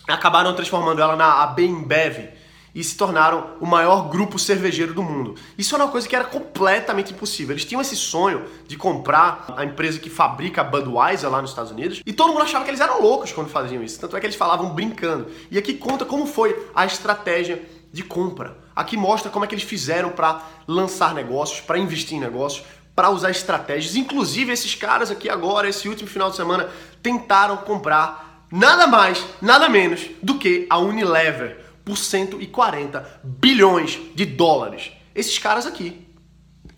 Acabaram 0.08 0.52
transformando 0.56 1.00
ela 1.00 1.14
na 1.14 1.44
AB 1.44 1.64
Embev 1.64 2.30
e 2.74 2.82
se 2.82 2.96
tornaram 2.96 3.50
o 3.60 3.66
maior 3.66 4.08
grupo 4.08 4.36
cervejeiro 4.40 4.92
do 4.92 5.00
mundo. 5.00 5.36
Isso 5.56 5.72
era 5.76 5.84
uma 5.84 5.92
coisa 5.92 6.08
que 6.08 6.16
era 6.16 6.24
completamente 6.24 7.12
impossível. 7.12 7.52
Eles 7.54 7.64
tinham 7.64 7.80
esse 7.80 7.94
sonho 7.94 8.44
de 8.66 8.76
comprar 8.76 9.54
a 9.56 9.64
empresa 9.64 10.00
que 10.00 10.10
fabrica 10.10 10.62
a 10.62 10.64
Budweiser 10.64 11.30
lá 11.30 11.40
nos 11.40 11.50
Estados 11.50 11.70
Unidos 11.70 12.02
e 12.04 12.12
todo 12.12 12.32
mundo 12.32 12.42
achava 12.42 12.64
que 12.64 12.70
eles 12.70 12.80
eram 12.80 13.00
loucos 13.00 13.30
quando 13.30 13.48
faziam 13.48 13.80
isso. 13.80 14.00
Tanto 14.00 14.16
é 14.16 14.20
que 14.20 14.26
eles 14.26 14.36
falavam 14.36 14.70
brincando. 14.70 15.28
E 15.52 15.56
aqui 15.56 15.74
conta 15.74 16.04
como 16.04 16.26
foi 16.26 16.68
a 16.74 16.84
estratégia 16.84 17.62
de 17.92 18.02
compra. 18.02 18.58
Aqui 18.74 18.96
mostra 18.96 19.30
como 19.30 19.44
é 19.44 19.48
que 19.48 19.54
eles 19.54 19.62
fizeram 19.62 20.10
para 20.10 20.42
lançar 20.66 21.14
negócios, 21.14 21.60
para 21.60 21.78
investir 21.78 22.18
em 22.18 22.20
negócios, 22.20 22.66
para 22.94 23.10
usar 23.10 23.30
estratégias. 23.30 23.96
Inclusive 23.96 24.52
esses 24.52 24.74
caras 24.74 25.10
aqui 25.10 25.28
agora, 25.28 25.68
esse 25.68 25.88
último 25.88 26.08
final 26.08 26.30
de 26.30 26.36
semana, 26.36 26.68
tentaram 27.02 27.56
comprar 27.58 28.46
nada 28.50 28.86
mais, 28.86 29.24
nada 29.42 29.68
menos 29.68 30.06
do 30.22 30.38
que 30.38 30.66
a 30.70 30.78
Unilever 30.78 31.64
por 31.84 31.98
140 31.98 33.20
bilhões 33.22 34.00
de 34.14 34.24
dólares. 34.24 34.92
Esses 35.14 35.38
caras 35.38 35.66
aqui, 35.66 36.06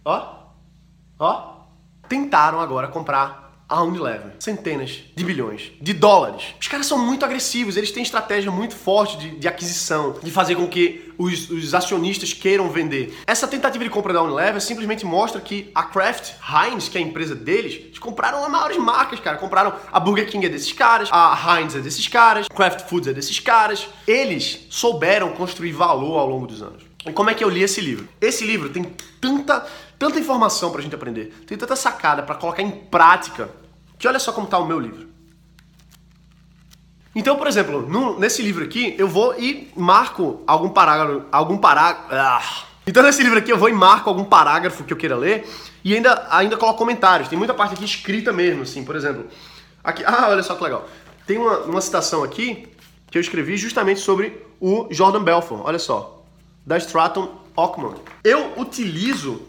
ó, 0.04 0.35
ó, 1.18 1.56
tentaram 2.08 2.61
agora 2.61 2.88
comprar 2.88 3.45
a 3.68 3.82
Unilever. 3.82 4.32
Centenas 4.38 5.02
de 5.14 5.25
bilhões 5.25 5.73
de 5.80 5.92
dólares. 5.92 6.54
Os 6.61 6.68
caras 6.68 6.87
são 6.87 6.99
muito 6.99 7.25
agressivos, 7.25 7.76
eles 7.76 7.90
têm 7.90 8.02
estratégia 8.02 8.50
muito 8.50 8.75
forte 8.75 9.18
de, 9.18 9.30
de 9.37 9.49
aquisição, 9.49 10.16
de 10.23 10.30
fazer 10.30 10.54
com 10.54 10.68
que 10.68 11.12
os, 11.18 11.50
os, 11.50 11.75
acionistas 11.75 12.32
queiram 12.32 12.70
vender. 12.70 13.16
Essa 13.26 13.49
tentativa 13.49 13.82
de 13.82 13.90
compra 13.90 14.12
da 14.12 14.23
Unilever 14.23 14.61
simplesmente 14.61 15.04
mostra 15.04 15.40
que 15.40 15.70
a 15.75 15.82
Kraft 15.82 16.32
Heinz, 16.49 16.88
que 16.88 16.99
é 16.99 17.00
a 17.00 17.04
empresa 17.04 17.35
deles, 17.35 17.75
eles 17.75 17.99
compraram 17.99 18.44
as 18.44 18.50
maiores 18.50 18.76
marcas, 18.76 19.18
cara. 19.20 19.37
Compraram 19.38 19.75
a 19.92 19.99
Burger 19.99 20.28
King 20.28 20.46
é 20.46 20.49
desses 20.49 20.73
caras, 20.73 21.08
a 21.11 21.58
Heinz 21.58 21.75
é 21.75 21.80
desses 21.80 22.06
caras, 22.06 22.46
Kraft 22.49 22.88
Foods 22.88 23.08
é 23.08 23.12
desses 23.12 23.40
caras. 23.40 23.88
Eles 24.06 24.66
souberam 24.70 25.32
construir 25.32 25.73
valor 25.73 26.18
ao 26.18 26.28
longo 26.28 26.46
dos 26.46 26.62
anos. 26.62 26.82
E 27.06 27.12
como 27.12 27.30
é 27.30 27.34
que 27.34 27.44
eu 27.44 27.48
li 27.48 27.62
esse 27.62 27.80
livro? 27.80 28.08
Esse 28.20 28.44
livro 28.44 28.68
tem 28.68 28.82
tanta, 29.20 29.64
tanta 29.96 30.18
informação 30.18 30.72
pra 30.72 30.82
gente 30.82 30.94
aprender, 30.94 31.32
tem 31.46 31.56
tanta 31.56 31.76
sacada 31.76 32.22
para 32.22 32.34
colocar 32.34 32.62
em 32.62 32.70
prática, 32.70 33.48
que 33.96 34.08
olha 34.08 34.18
só 34.18 34.32
como 34.32 34.48
tá 34.48 34.58
o 34.58 34.66
meu 34.66 34.80
livro. 34.80 35.06
Então, 37.14 37.36
por 37.36 37.46
exemplo, 37.46 37.88
no, 37.88 38.18
nesse 38.18 38.42
livro 38.42 38.64
aqui, 38.64 38.94
eu 38.98 39.08
vou 39.08 39.38
e 39.38 39.70
marco 39.76 40.42
algum 40.46 40.68
parágrafo, 40.68 41.25
algum 41.30 41.56
parágrafo. 41.56 42.12
Ah. 42.12 42.42
Então, 42.86 43.02
nesse 43.02 43.22
livro 43.22 43.38
aqui, 43.38 43.50
eu 43.50 43.56
vou 43.56 43.68
e 43.68 43.72
marco 43.72 44.10
algum 44.10 44.25
parágrafo 44.25 44.84
que 44.84 44.92
eu 44.92 44.96
queira 44.96 45.16
ler 45.16 45.48
e 45.82 45.94
ainda, 45.94 46.26
ainda 46.30 46.56
coloco 46.56 46.78
comentários. 46.78 47.28
Tem 47.28 47.38
muita 47.38 47.54
parte 47.54 47.75
aqui 47.75 47.84
escrita 47.84 48.32
mesmo, 48.32 48.62
assim, 48.62 48.84
por 48.84 48.96
exemplo. 48.96 49.26
Aqui, 49.82 50.04
ah, 50.04 50.26
olha 50.28 50.42
só 50.42 50.56
que 50.56 50.64
legal. 50.64 50.86
Tem 51.26 51.38
uma, 51.38 51.60
uma 51.60 51.80
citação 51.80 52.22
aqui 52.22 52.68
que 53.10 53.16
eu 53.16 53.20
escrevi 53.20 53.56
justamente 53.56 54.00
sobre 54.00 54.44
o 54.60 54.86
Jordan 54.90 55.22
Belfort. 55.22 55.62
Olha 55.64 55.78
só 55.78 56.15
da 56.66 56.76
Stratton 56.78 57.32
Ockman. 57.56 57.94
Eu 58.25 58.54
utilizo 58.56 59.40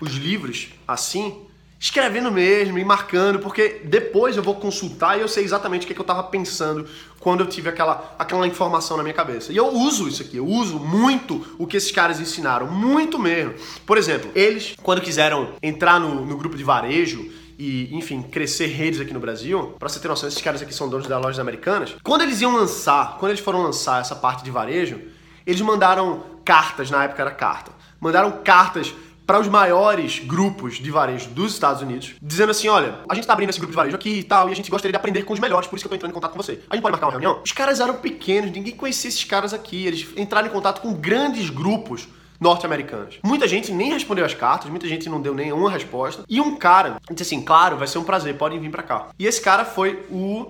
os 0.00 0.12
livros 0.14 0.68
assim, 0.86 1.42
escrevendo 1.78 2.30
mesmo 2.30 2.78
e 2.78 2.84
marcando, 2.84 3.40
porque 3.40 3.82
depois 3.84 4.36
eu 4.36 4.42
vou 4.42 4.54
consultar 4.54 5.18
e 5.18 5.20
eu 5.20 5.28
sei 5.28 5.44
exatamente 5.44 5.82
o 5.82 5.86
que, 5.86 5.92
é 5.92 5.94
que 5.94 6.00
eu 6.00 6.04
estava 6.04 6.22
pensando 6.22 6.86
quando 7.18 7.40
eu 7.40 7.46
tive 7.46 7.68
aquela, 7.68 8.14
aquela 8.18 8.46
informação 8.46 8.96
na 8.96 9.02
minha 9.02 9.14
cabeça. 9.14 9.52
E 9.52 9.56
eu 9.56 9.68
uso 9.68 10.08
isso 10.08 10.22
aqui, 10.22 10.36
eu 10.36 10.46
uso 10.46 10.78
muito 10.78 11.44
o 11.58 11.66
que 11.66 11.76
esses 11.76 11.90
caras 11.90 12.20
ensinaram, 12.20 12.66
muito 12.66 13.18
mesmo. 13.18 13.54
Por 13.84 13.98
exemplo, 13.98 14.30
eles, 14.34 14.74
quando 14.82 15.02
quiseram 15.02 15.54
entrar 15.62 15.98
no, 16.00 16.24
no 16.24 16.36
grupo 16.36 16.56
de 16.56 16.64
varejo, 16.64 17.30
e, 17.58 17.94
enfim, 17.94 18.22
crescer 18.22 18.68
redes 18.68 18.98
aqui 19.00 19.12
no 19.12 19.20
Brasil, 19.20 19.74
para 19.78 19.86
você 19.86 20.00
ter 20.00 20.08
noção, 20.08 20.26
esses 20.26 20.40
caras 20.40 20.62
aqui 20.62 20.72
são 20.72 20.88
donos 20.88 21.06
das 21.06 21.20
lojas 21.20 21.38
americanas. 21.38 21.94
Quando 22.02 22.22
eles 22.22 22.40
iam 22.40 22.56
lançar, 22.56 23.18
quando 23.18 23.32
eles 23.32 23.44
foram 23.44 23.62
lançar 23.62 24.00
essa 24.00 24.16
parte 24.16 24.42
de 24.42 24.50
varejo, 24.50 24.98
eles 25.46 25.60
mandaram 25.60 26.24
cartas, 26.50 26.90
na 26.90 27.04
época 27.04 27.22
era 27.22 27.30
carta, 27.30 27.70
mandaram 28.00 28.42
cartas 28.42 28.92
para 29.24 29.38
os 29.38 29.46
maiores 29.46 30.18
grupos 30.18 30.78
de 30.78 30.90
varejo 30.90 31.30
dos 31.30 31.52
Estados 31.52 31.80
Unidos, 31.80 32.16
dizendo 32.20 32.50
assim: 32.50 32.66
olha, 32.66 32.98
a 33.08 33.14
gente 33.14 33.24
tá 33.24 33.34
abrindo 33.34 33.50
esse 33.50 33.60
grupo 33.60 33.70
de 33.70 33.76
varejo 33.76 33.94
aqui 33.94 34.18
e 34.18 34.24
tal, 34.24 34.48
e 34.48 34.52
a 34.52 34.56
gente 34.56 34.68
gostaria 34.68 34.90
de 34.90 34.96
aprender 34.96 35.22
com 35.22 35.32
os 35.32 35.38
melhores, 35.38 35.68
por 35.68 35.76
isso 35.76 35.84
que 35.84 35.86
eu 35.86 35.90
tô 35.90 35.94
entrando 35.94 36.10
em 36.10 36.14
contato 36.14 36.32
com 36.32 36.42
você. 36.42 36.60
A 36.68 36.74
gente 36.74 36.82
pode 36.82 36.90
marcar 36.90 37.06
uma 37.06 37.12
reunião? 37.12 37.40
Os 37.44 37.52
caras 37.52 37.78
eram 37.78 37.94
pequenos, 37.94 38.50
ninguém 38.50 38.74
conhecia 38.74 39.08
esses 39.08 39.22
caras 39.22 39.54
aqui, 39.54 39.86
eles 39.86 40.08
entraram 40.16 40.48
em 40.48 40.50
contato 40.50 40.80
com 40.80 40.92
grandes 40.92 41.50
grupos 41.50 42.08
norte-americanos. 42.40 43.20
Muita 43.22 43.46
gente 43.46 43.70
nem 43.70 43.92
respondeu 43.92 44.24
as 44.24 44.34
cartas, 44.34 44.68
muita 44.68 44.88
gente 44.88 45.08
não 45.08 45.20
deu 45.20 45.32
nenhuma 45.32 45.70
resposta. 45.70 46.24
E 46.28 46.40
um 46.40 46.56
cara 46.56 46.96
disse 47.12 47.22
assim: 47.32 47.44
claro, 47.44 47.76
vai 47.76 47.86
ser 47.86 47.98
um 47.98 48.04
prazer, 48.04 48.36
podem 48.36 48.58
vir 48.58 48.72
para 48.72 48.82
cá. 48.82 49.10
E 49.16 49.24
esse 49.24 49.40
cara 49.40 49.64
foi 49.64 50.04
o 50.10 50.48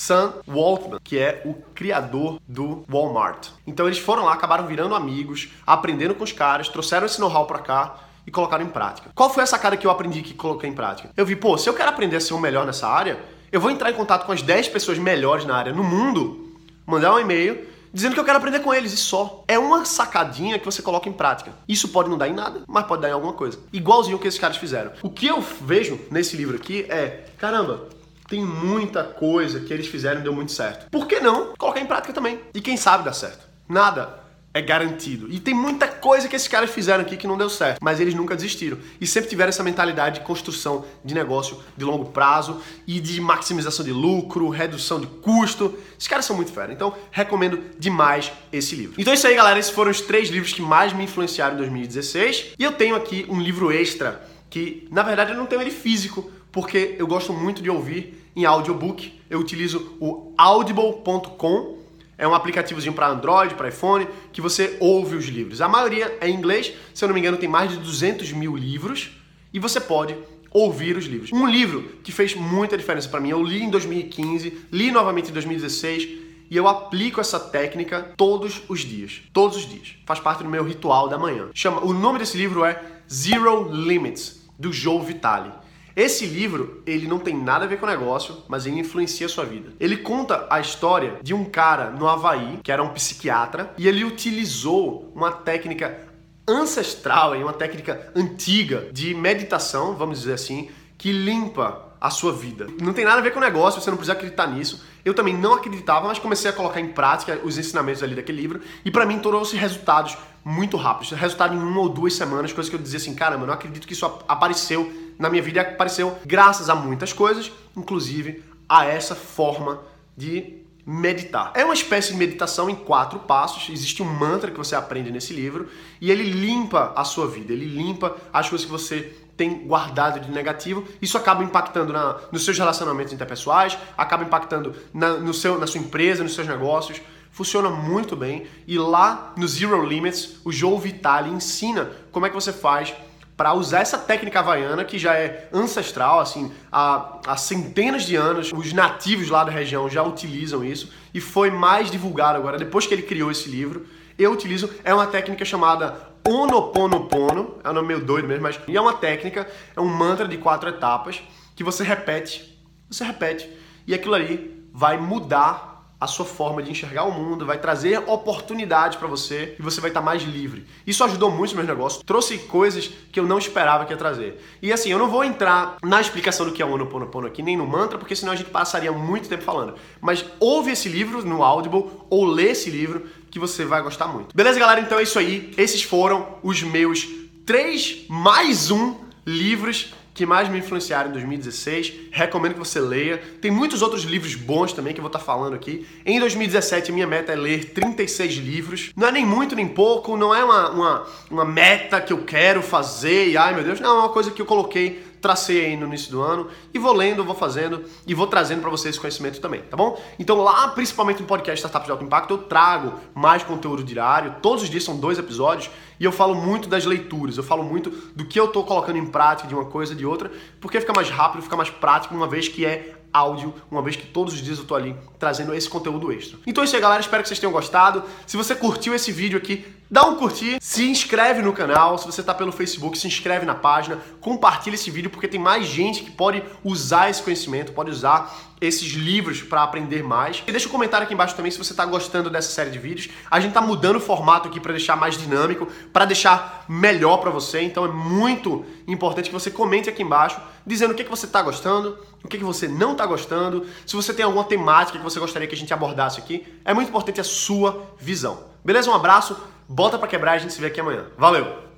Sam 0.00 0.32
Waltman, 0.48 0.98
que 1.04 1.18
é 1.18 1.42
o 1.44 1.52
criador 1.74 2.40
do 2.48 2.82
Walmart. 2.88 3.48
Então 3.66 3.86
eles 3.86 3.98
foram 3.98 4.24
lá, 4.24 4.32
acabaram 4.32 4.66
virando 4.66 4.94
amigos, 4.94 5.50
aprendendo 5.66 6.14
com 6.14 6.24
os 6.24 6.32
caras, 6.32 6.70
trouxeram 6.70 7.04
esse 7.04 7.20
know-how 7.20 7.44
para 7.44 7.58
cá 7.58 7.96
e 8.26 8.30
colocaram 8.30 8.64
em 8.64 8.68
prática. 8.70 9.10
Qual 9.14 9.28
foi 9.28 9.42
essa 9.42 9.58
cara 9.58 9.76
que 9.76 9.86
eu 9.86 9.90
aprendi 9.90 10.22
que 10.22 10.32
coloquei 10.32 10.70
em 10.70 10.72
prática? 10.72 11.10
Eu 11.14 11.26
vi, 11.26 11.36
pô, 11.36 11.58
se 11.58 11.68
eu 11.68 11.74
quero 11.74 11.90
aprender 11.90 12.16
a 12.16 12.20
ser 12.20 12.32
o 12.32 12.40
melhor 12.40 12.64
nessa 12.64 12.88
área, 12.88 13.20
eu 13.52 13.60
vou 13.60 13.70
entrar 13.70 13.90
em 13.90 13.94
contato 13.94 14.24
com 14.24 14.32
as 14.32 14.40
10 14.40 14.68
pessoas 14.68 14.96
melhores 14.96 15.44
na 15.44 15.54
área 15.54 15.70
no 15.70 15.84
mundo, 15.84 16.56
mandar 16.86 17.12
um 17.12 17.18
e-mail 17.18 17.68
dizendo 17.92 18.14
que 18.14 18.20
eu 18.20 18.24
quero 18.24 18.38
aprender 18.38 18.60
com 18.60 18.72
eles 18.72 18.94
e 18.94 18.96
só. 18.96 19.44
É 19.46 19.58
uma 19.58 19.84
sacadinha 19.84 20.58
que 20.58 20.64
você 20.64 20.80
coloca 20.80 21.10
em 21.10 21.12
prática. 21.12 21.52
Isso 21.68 21.88
pode 21.88 22.08
não 22.08 22.16
dar 22.16 22.26
em 22.26 22.32
nada, 22.32 22.62
mas 22.66 22.86
pode 22.86 23.02
dar 23.02 23.10
em 23.10 23.12
alguma 23.12 23.34
coisa. 23.34 23.58
Igualzinho 23.70 24.16
o 24.16 24.18
que 24.18 24.28
esses 24.28 24.40
caras 24.40 24.56
fizeram. 24.56 24.92
O 25.02 25.10
que 25.10 25.26
eu 25.26 25.42
vejo 25.42 26.00
nesse 26.10 26.38
livro 26.38 26.56
aqui 26.56 26.86
é, 26.88 27.26
caramba, 27.36 27.99
tem 28.30 28.44
muita 28.44 29.02
coisa 29.02 29.58
que 29.58 29.72
eles 29.72 29.88
fizeram 29.88 30.20
e 30.20 30.22
deu 30.22 30.32
muito 30.32 30.52
certo. 30.52 30.88
Por 30.88 31.08
que 31.08 31.18
não 31.18 31.52
colocar 31.58 31.80
em 31.80 31.86
prática 31.86 32.12
também? 32.12 32.38
E 32.54 32.60
quem 32.60 32.76
sabe 32.76 33.04
dá 33.04 33.12
certo? 33.12 33.44
Nada 33.68 34.20
é 34.54 34.62
garantido. 34.62 35.26
E 35.30 35.40
tem 35.40 35.52
muita 35.52 35.88
coisa 35.88 36.28
que 36.28 36.36
esses 36.36 36.46
caras 36.46 36.70
fizeram 36.70 37.02
aqui 37.02 37.16
que 37.16 37.26
não 37.26 37.36
deu 37.36 37.50
certo, 37.50 37.78
mas 37.82 37.98
eles 37.98 38.14
nunca 38.14 38.36
desistiram. 38.36 38.78
E 39.00 39.06
sempre 39.06 39.28
tiveram 39.28 39.48
essa 39.48 39.64
mentalidade 39.64 40.20
de 40.20 40.24
construção 40.24 40.84
de 41.04 41.12
negócio 41.12 41.58
de 41.76 41.84
longo 41.84 42.06
prazo 42.06 42.60
e 42.86 43.00
de 43.00 43.20
maximização 43.20 43.84
de 43.84 43.92
lucro, 43.92 44.48
redução 44.48 45.00
de 45.00 45.08
custo. 45.08 45.76
Esses 45.98 46.06
caras 46.06 46.24
são 46.24 46.36
muito 46.36 46.52
fera. 46.52 46.72
Então, 46.72 46.94
recomendo 47.10 47.60
demais 47.80 48.30
esse 48.52 48.76
livro. 48.76 48.94
Então 48.96 49.12
é 49.12 49.16
isso 49.16 49.26
aí, 49.26 49.34
galera. 49.34 49.58
Esses 49.58 49.72
foram 49.72 49.90
os 49.90 50.00
três 50.00 50.28
livros 50.28 50.52
que 50.52 50.62
mais 50.62 50.92
me 50.92 51.02
influenciaram 51.02 51.54
em 51.54 51.58
2016. 51.58 52.54
E 52.56 52.62
eu 52.62 52.70
tenho 52.70 52.94
aqui 52.94 53.26
um 53.28 53.40
livro 53.40 53.72
extra 53.72 54.24
que, 54.48 54.86
na 54.90 55.02
verdade, 55.02 55.32
eu 55.32 55.36
não 55.36 55.46
tenho 55.46 55.60
ele 55.60 55.70
físico, 55.70 56.30
porque 56.52 56.96
eu 56.98 57.06
gosto 57.06 57.32
muito 57.32 57.62
de 57.62 57.70
ouvir 57.70 58.19
em 58.34 58.44
audiobook. 58.44 59.20
Eu 59.28 59.38
utilizo 59.38 59.96
o 60.00 60.32
audible.com, 60.36 61.78
é 62.16 62.28
um 62.28 62.34
aplicativozinho 62.34 62.92
para 62.92 63.08
Android, 63.08 63.54
para 63.54 63.68
iPhone, 63.68 64.06
que 64.32 64.40
você 64.40 64.76
ouve 64.80 65.16
os 65.16 65.26
livros. 65.26 65.60
A 65.60 65.68
maioria 65.68 66.18
é 66.20 66.28
em 66.28 66.34
inglês, 66.34 66.72
se 66.92 67.04
eu 67.04 67.08
não 67.08 67.14
me 67.14 67.20
engano, 67.20 67.36
tem 67.36 67.48
mais 67.48 67.70
de 67.70 67.78
200 67.78 68.32
mil 68.32 68.56
livros 68.56 69.10
e 69.52 69.58
você 69.58 69.80
pode 69.80 70.16
ouvir 70.50 70.96
os 70.96 71.06
livros. 71.06 71.32
Um 71.32 71.46
livro 71.46 71.82
que 72.02 72.12
fez 72.12 72.34
muita 72.34 72.76
diferença 72.76 73.08
para 73.08 73.20
mim, 73.20 73.30
eu 73.30 73.42
li 73.42 73.62
em 73.62 73.70
2015, 73.70 74.66
li 74.70 74.90
novamente 74.90 75.30
em 75.30 75.32
2016 75.32 76.08
e 76.50 76.56
eu 76.56 76.66
aplico 76.66 77.20
essa 77.20 77.38
técnica 77.38 78.12
todos 78.16 78.62
os 78.68 78.80
dias. 78.80 79.22
Todos 79.32 79.56
os 79.56 79.68
dias. 79.68 79.94
Faz 80.04 80.18
parte 80.18 80.42
do 80.42 80.48
meu 80.48 80.64
ritual 80.64 81.08
da 81.08 81.16
manhã. 81.16 81.48
Chama, 81.54 81.80
o 81.84 81.92
nome 81.92 82.18
desse 82.18 82.36
livro 82.36 82.64
é 82.64 82.82
Zero 83.10 83.72
Limits, 83.72 84.48
do 84.58 84.72
Joe 84.72 85.00
Vitale. 85.04 85.52
Esse 85.94 86.26
livro, 86.26 86.82
ele 86.86 87.06
não 87.06 87.18
tem 87.18 87.36
nada 87.36 87.64
a 87.64 87.68
ver 87.68 87.78
com 87.78 87.86
o 87.86 87.88
negócio, 87.88 88.44
mas 88.48 88.66
ele 88.66 88.78
influencia 88.78 89.26
a 89.26 89.28
sua 89.28 89.44
vida. 89.44 89.72
Ele 89.80 89.96
conta 89.96 90.46
a 90.48 90.60
história 90.60 91.18
de 91.22 91.34
um 91.34 91.44
cara 91.44 91.90
no 91.90 92.08
Havaí, 92.08 92.60
que 92.62 92.70
era 92.70 92.82
um 92.82 92.90
psiquiatra, 92.90 93.74
e 93.76 93.88
ele 93.88 94.04
utilizou 94.04 95.12
uma 95.14 95.32
técnica 95.32 96.08
ancestral, 96.46 97.34
uma 97.36 97.52
técnica 97.52 98.12
antiga 98.14 98.88
de 98.92 99.14
meditação, 99.14 99.94
vamos 99.94 100.20
dizer 100.20 100.34
assim, 100.34 100.70
que 100.98 101.12
limpa 101.12 101.90
a 102.00 102.08
sua 102.08 102.32
vida. 102.32 102.66
Não 102.80 102.92
tem 102.92 103.04
nada 103.04 103.18
a 103.18 103.22
ver 103.22 103.30
com 103.30 103.38
o 103.38 103.42
negócio, 103.42 103.80
você 103.80 103.90
não 103.90 103.96
precisa 103.96 104.14
acreditar 104.14 104.46
nisso. 104.46 104.82
Eu 105.04 105.12
também 105.12 105.36
não 105.36 105.54
acreditava, 105.54 106.08
mas 106.08 106.18
comecei 106.18 106.50
a 106.50 106.52
colocar 106.52 106.80
em 106.80 106.88
prática 106.88 107.38
os 107.44 107.58
ensinamentos 107.58 108.02
ali 108.02 108.14
daquele 108.14 108.40
livro 108.40 108.60
e 108.84 108.90
para 108.90 109.04
mim 109.04 109.18
trouxe 109.18 109.56
resultados 109.56 110.16
muito 110.42 110.76
rápidos. 110.76 111.12
Resultado 111.12 111.54
em 111.54 111.58
uma 111.58 111.80
ou 111.80 111.88
duas 111.88 112.14
semanas, 112.14 112.52
coisas 112.52 112.70
que 112.70 112.76
eu 112.76 112.80
dizia 112.80 112.98
assim, 112.98 113.14
caramba, 113.14 113.46
não 113.46 113.52
acredito 113.52 113.86
que 113.86 113.92
isso 113.92 114.06
apareceu 114.26 115.09
na 115.20 115.28
minha 115.28 115.42
vida 115.42 115.60
apareceu 115.60 116.18
graças 116.24 116.70
a 116.70 116.74
muitas 116.74 117.12
coisas, 117.12 117.52
inclusive 117.76 118.42
a 118.66 118.86
essa 118.86 119.14
forma 119.14 119.82
de 120.16 120.60
meditar. 120.86 121.52
É 121.54 121.62
uma 121.62 121.74
espécie 121.74 122.12
de 122.12 122.16
meditação 122.16 122.70
em 122.70 122.74
quatro 122.74 123.18
passos. 123.20 123.68
Existe 123.68 124.02
um 124.02 124.06
mantra 124.06 124.50
que 124.50 124.56
você 124.56 124.74
aprende 124.74 125.10
nesse 125.10 125.34
livro 125.34 125.68
e 126.00 126.10
ele 126.10 126.22
limpa 126.22 126.94
a 126.96 127.04
sua 127.04 127.28
vida, 127.28 127.52
ele 127.52 127.66
limpa 127.66 128.16
as 128.32 128.48
coisas 128.48 128.64
que 128.64 128.72
você 128.72 129.14
tem 129.36 129.66
guardado 129.66 130.20
de 130.20 130.30
negativo. 130.30 130.84
Isso 131.02 131.18
acaba 131.18 131.44
impactando 131.44 131.92
na, 131.92 132.18
nos 132.32 132.44
seus 132.44 132.58
relacionamentos 132.58 133.12
interpessoais, 133.12 133.76
acaba 133.96 134.24
impactando 134.24 134.74
na, 134.92 135.14
no 135.18 135.34
seu, 135.34 135.58
na 135.58 135.66
sua 135.66 135.80
empresa, 135.80 136.22
nos 136.22 136.34
seus 136.34 136.48
negócios. 136.48 137.00
Funciona 137.30 137.68
muito 137.68 138.16
bem. 138.16 138.46
E 138.66 138.78
lá 138.78 139.34
no 139.36 139.46
Zero 139.46 139.84
Limits, 139.84 140.40
o 140.44 140.50
Joe 140.50 140.78
Vitale 140.78 141.30
ensina 141.30 141.90
como 142.10 142.24
é 142.24 142.30
que 142.30 142.34
você 142.34 142.52
faz 142.52 142.94
para 143.40 143.54
usar 143.54 143.80
essa 143.80 143.96
técnica 143.96 144.40
havaiana 144.40 144.84
que 144.84 144.98
já 144.98 145.14
é 145.14 145.48
ancestral, 145.50 146.20
assim, 146.20 146.52
há, 146.70 147.20
há, 147.26 147.38
centenas 147.38 148.02
de 148.02 148.14
anos, 148.14 148.52
os 148.52 148.74
nativos 148.74 149.30
lá 149.30 149.42
da 149.42 149.50
região 149.50 149.88
já 149.88 150.02
utilizam 150.02 150.62
isso 150.62 150.92
e 151.14 151.22
foi 151.22 151.50
mais 151.50 151.90
divulgado 151.90 152.36
agora, 152.36 152.58
depois 152.58 152.86
que 152.86 152.92
ele 152.92 153.00
criou 153.00 153.30
esse 153.30 153.48
livro. 153.48 153.86
Eu 154.18 154.30
utilizo, 154.30 154.68
é 154.84 154.92
uma 154.92 155.06
técnica 155.06 155.42
chamada 155.42 155.96
Onoponopono, 156.22 157.56
é 157.64 157.70
um 157.70 157.72
nome 157.72 157.88
meio 157.88 158.04
doido 158.04 158.28
mesmo, 158.28 158.42
mas 158.42 158.60
é 158.68 158.78
uma 158.78 158.92
técnica, 158.92 159.48
é 159.74 159.80
um 159.80 159.88
mantra 159.88 160.28
de 160.28 160.36
quatro 160.36 160.68
etapas 160.68 161.22
que 161.56 161.64
você 161.64 161.82
repete, 161.82 162.62
você 162.90 163.04
repete, 163.04 163.50
e 163.86 163.94
aquilo 163.94 164.16
ali 164.16 164.68
vai 164.70 164.98
mudar 164.98 165.69
a 166.00 166.06
sua 166.06 166.24
forma 166.24 166.62
de 166.62 166.70
enxergar 166.70 167.04
o 167.04 167.12
mundo, 167.12 167.44
vai 167.44 167.58
trazer 167.58 167.98
oportunidades 168.06 168.96
para 168.96 169.06
você 169.06 169.54
e 169.58 169.62
você 169.62 169.80
vai 169.80 169.90
estar 169.90 170.00
tá 170.00 170.06
mais 170.06 170.22
livre. 170.22 170.66
Isso 170.86 171.04
ajudou 171.04 171.30
muito 171.30 171.54
meus 171.54 171.66
negócios, 171.68 172.02
trouxe 172.02 172.38
coisas 172.38 172.90
que 173.12 173.20
eu 173.20 173.26
não 173.26 173.38
esperava 173.38 173.84
que 173.84 173.92
ia 173.92 173.98
trazer. 173.98 174.42
E 174.62 174.72
assim, 174.72 174.90
eu 174.90 174.98
não 174.98 175.10
vou 175.10 175.22
entrar 175.22 175.76
na 175.82 176.00
explicação 176.00 176.46
do 176.46 176.52
que 176.52 176.62
é 176.62 176.64
o 176.64 176.70
Ho'oponopono 176.70 177.26
aqui, 177.26 177.42
nem 177.42 177.56
no 177.56 177.66
mantra, 177.66 177.98
porque 177.98 178.16
senão 178.16 178.32
a 178.32 178.36
gente 178.36 178.50
passaria 178.50 178.90
muito 178.90 179.28
tempo 179.28 179.42
falando. 179.42 179.74
Mas 180.00 180.24
ouve 180.40 180.70
esse 180.70 180.88
livro 180.88 181.22
no 181.24 181.42
Audible 181.42 181.90
ou 182.08 182.24
lê 182.24 182.50
esse 182.50 182.70
livro 182.70 183.06
que 183.30 183.38
você 183.38 183.64
vai 183.64 183.82
gostar 183.82 184.06
muito. 184.08 184.34
Beleza, 184.34 184.58
galera? 184.58 184.80
Então 184.80 184.98
é 184.98 185.02
isso 185.02 185.18
aí. 185.18 185.52
Esses 185.56 185.82
foram 185.82 186.38
os 186.42 186.62
meus 186.62 187.06
três 187.44 188.06
mais 188.08 188.70
um 188.70 188.96
livros 189.26 189.92
que 190.12 190.26
mais 190.26 190.48
me 190.48 190.58
influenciaram 190.58 191.10
em 191.10 191.12
2016. 191.12 191.92
Recomendo 192.10 192.54
que 192.54 192.58
você 192.58 192.80
leia. 192.80 193.22
Tem 193.40 193.50
muitos 193.50 193.82
outros 193.82 194.02
livros 194.02 194.34
bons 194.34 194.72
também 194.72 194.92
que 194.92 195.00
eu 195.00 195.02
vou 195.02 195.08
estar 195.08 195.18
falando 195.20 195.54
aqui. 195.54 195.86
Em 196.04 196.18
2017, 196.18 196.92
minha 196.92 197.06
meta 197.06 197.32
é 197.32 197.36
ler 197.36 197.66
36 197.72 198.34
livros. 198.34 198.90
Não 198.96 199.08
é 199.08 199.12
nem 199.12 199.24
muito 199.24 199.54
nem 199.54 199.68
pouco, 199.68 200.16
não 200.16 200.34
é 200.34 200.44
uma, 200.44 200.70
uma, 200.70 201.06
uma 201.30 201.44
meta 201.44 202.00
que 202.00 202.12
eu 202.12 202.24
quero 202.24 202.62
fazer 202.62 203.28
e 203.28 203.36
ai 203.36 203.54
meu 203.54 203.64
Deus, 203.64 203.80
não, 203.80 203.96
é 203.96 203.98
uma 204.00 204.08
coisa 204.08 204.30
que 204.30 204.42
eu 204.42 204.46
coloquei 204.46 205.02
tracei 205.20 205.66
aí 205.66 205.76
no 205.76 205.86
início 205.86 206.10
do 206.10 206.20
ano 206.20 206.48
e 206.72 206.78
vou 206.78 206.92
lendo, 206.92 207.24
vou 207.24 207.34
fazendo 207.34 207.84
e 208.06 208.14
vou 208.14 208.26
trazendo 208.26 208.60
para 208.60 208.70
vocês 208.70 208.98
conhecimento 208.98 209.40
também, 209.40 209.62
tá 209.62 209.76
bom? 209.76 210.00
Então 210.18 210.38
lá, 210.42 210.68
principalmente 210.68 211.20
no 211.20 211.26
podcast 211.26 211.58
Startups 211.58 211.86
de 211.86 211.92
Alto 211.92 212.04
Impacto, 212.04 212.34
eu 212.34 212.38
trago 212.38 212.94
mais 213.14 213.42
conteúdo 213.42 213.82
diário, 213.84 214.36
todos 214.42 214.62
os 214.62 214.70
dias 214.70 214.84
são 214.84 214.96
dois 214.96 215.18
episódios 215.18 215.70
e 215.98 216.04
eu 216.04 216.12
falo 216.12 216.34
muito 216.34 216.68
das 216.68 216.84
leituras, 216.84 217.36
eu 217.36 217.42
falo 217.42 217.62
muito 217.62 217.90
do 218.14 218.24
que 218.24 218.40
eu 218.40 218.48
tô 218.48 218.64
colocando 218.64 218.96
em 218.96 219.06
prática 219.06 219.48
de 219.48 219.54
uma 219.54 219.66
coisa 219.66 219.94
de 219.94 220.06
outra, 220.06 220.30
porque 220.60 220.80
fica 220.80 220.92
mais 220.92 221.10
rápido, 221.10 221.42
fica 221.42 221.56
mais 221.56 221.70
prático, 221.70 222.14
uma 222.14 222.26
vez 222.26 222.48
que 222.48 222.64
é 222.64 222.96
áudio, 223.12 223.52
uma 223.70 223.82
vez 223.82 223.96
que 223.96 224.06
todos 224.06 224.34
os 224.34 224.40
dias 224.40 224.58
eu 224.58 224.64
tô 224.64 224.74
ali 224.74 224.96
trazendo 225.18 225.54
esse 225.54 225.68
conteúdo 225.68 226.12
extra. 226.12 226.38
Então 226.46 226.62
é 226.62 226.64
isso 226.64 226.76
aí, 226.76 226.82
galera. 226.82 227.00
Espero 227.00 227.22
que 227.22 227.28
vocês 227.28 227.40
tenham 227.40 227.52
gostado. 227.52 228.04
Se 228.26 228.36
você 228.36 228.54
curtiu 228.54 228.94
esse 228.94 229.10
vídeo 229.10 229.36
aqui, 229.36 229.64
dá 229.90 230.06
um 230.06 230.16
curtir, 230.16 230.58
se 230.60 230.88
inscreve 230.88 231.42
no 231.42 231.52
canal. 231.52 231.98
Se 231.98 232.06
você 232.06 232.22
tá 232.22 232.32
pelo 232.32 232.52
Facebook, 232.52 232.96
se 232.96 233.06
inscreve 233.06 233.44
na 233.44 233.54
página, 233.54 233.98
compartilha 234.20 234.74
esse 234.74 234.90
vídeo 234.90 235.10
porque 235.10 235.26
tem 235.26 235.40
mais 235.40 235.66
gente 235.66 236.02
que 236.04 236.10
pode 236.10 236.42
usar 236.62 237.10
esse 237.10 237.22
conhecimento, 237.22 237.72
pode 237.72 237.90
usar 237.90 238.32
esses 238.60 238.92
livros 238.92 239.42
para 239.42 239.62
aprender 239.62 240.02
mais. 240.02 240.42
E 240.46 240.52
deixa 240.52 240.68
um 240.68 240.70
comentário 240.70 241.04
aqui 241.04 241.14
embaixo 241.14 241.34
também 241.34 241.50
se 241.50 241.58
você 241.58 241.72
está 241.72 241.84
gostando 241.86 242.28
dessa 242.28 242.50
série 242.50 242.70
de 242.70 242.78
vídeos. 242.78 243.08
A 243.30 243.40
gente 243.40 243.50
está 243.50 243.60
mudando 243.60 243.96
o 243.96 244.00
formato 244.00 244.48
aqui 244.48 244.60
para 244.60 244.72
deixar 244.72 244.96
mais 244.96 245.16
dinâmico, 245.16 245.66
para 245.92 246.04
deixar 246.04 246.64
melhor 246.68 247.16
para 247.18 247.30
você. 247.30 247.62
Então 247.62 247.84
é 247.84 247.88
muito 247.88 248.64
importante 248.86 249.30
que 249.30 249.34
você 249.34 249.50
comente 249.50 249.88
aqui 249.88 250.02
embaixo 250.02 250.40
dizendo 250.66 250.92
o 250.92 250.94
que, 250.94 251.04
que 251.04 251.10
você 251.10 251.24
está 251.24 251.40
gostando, 251.40 251.98
o 252.22 252.28
que, 252.28 252.36
que 252.36 252.44
você 252.44 252.68
não 252.68 252.92
está 252.92 253.06
gostando, 253.06 253.66
se 253.86 253.96
você 253.96 254.12
tem 254.12 254.24
alguma 254.24 254.44
temática 254.44 254.98
que 254.98 255.04
você 255.04 255.18
gostaria 255.18 255.48
que 255.48 255.54
a 255.54 255.58
gente 255.58 255.72
abordasse 255.72 256.20
aqui. 256.20 256.46
É 256.64 256.74
muito 256.74 256.88
importante 256.88 257.20
a 257.20 257.24
sua 257.24 257.94
visão. 257.98 258.50
Beleza? 258.62 258.90
Um 258.90 258.94
abraço, 258.94 259.36
bota 259.70 259.96
para 259.96 260.08
quebrar 260.08 260.32
a 260.32 260.38
gente 260.38 260.52
se 260.52 260.60
vê 260.60 260.66
aqui 260.66 260.80
amanhã. 260.80 261.06
Valeu! 261.16 261.69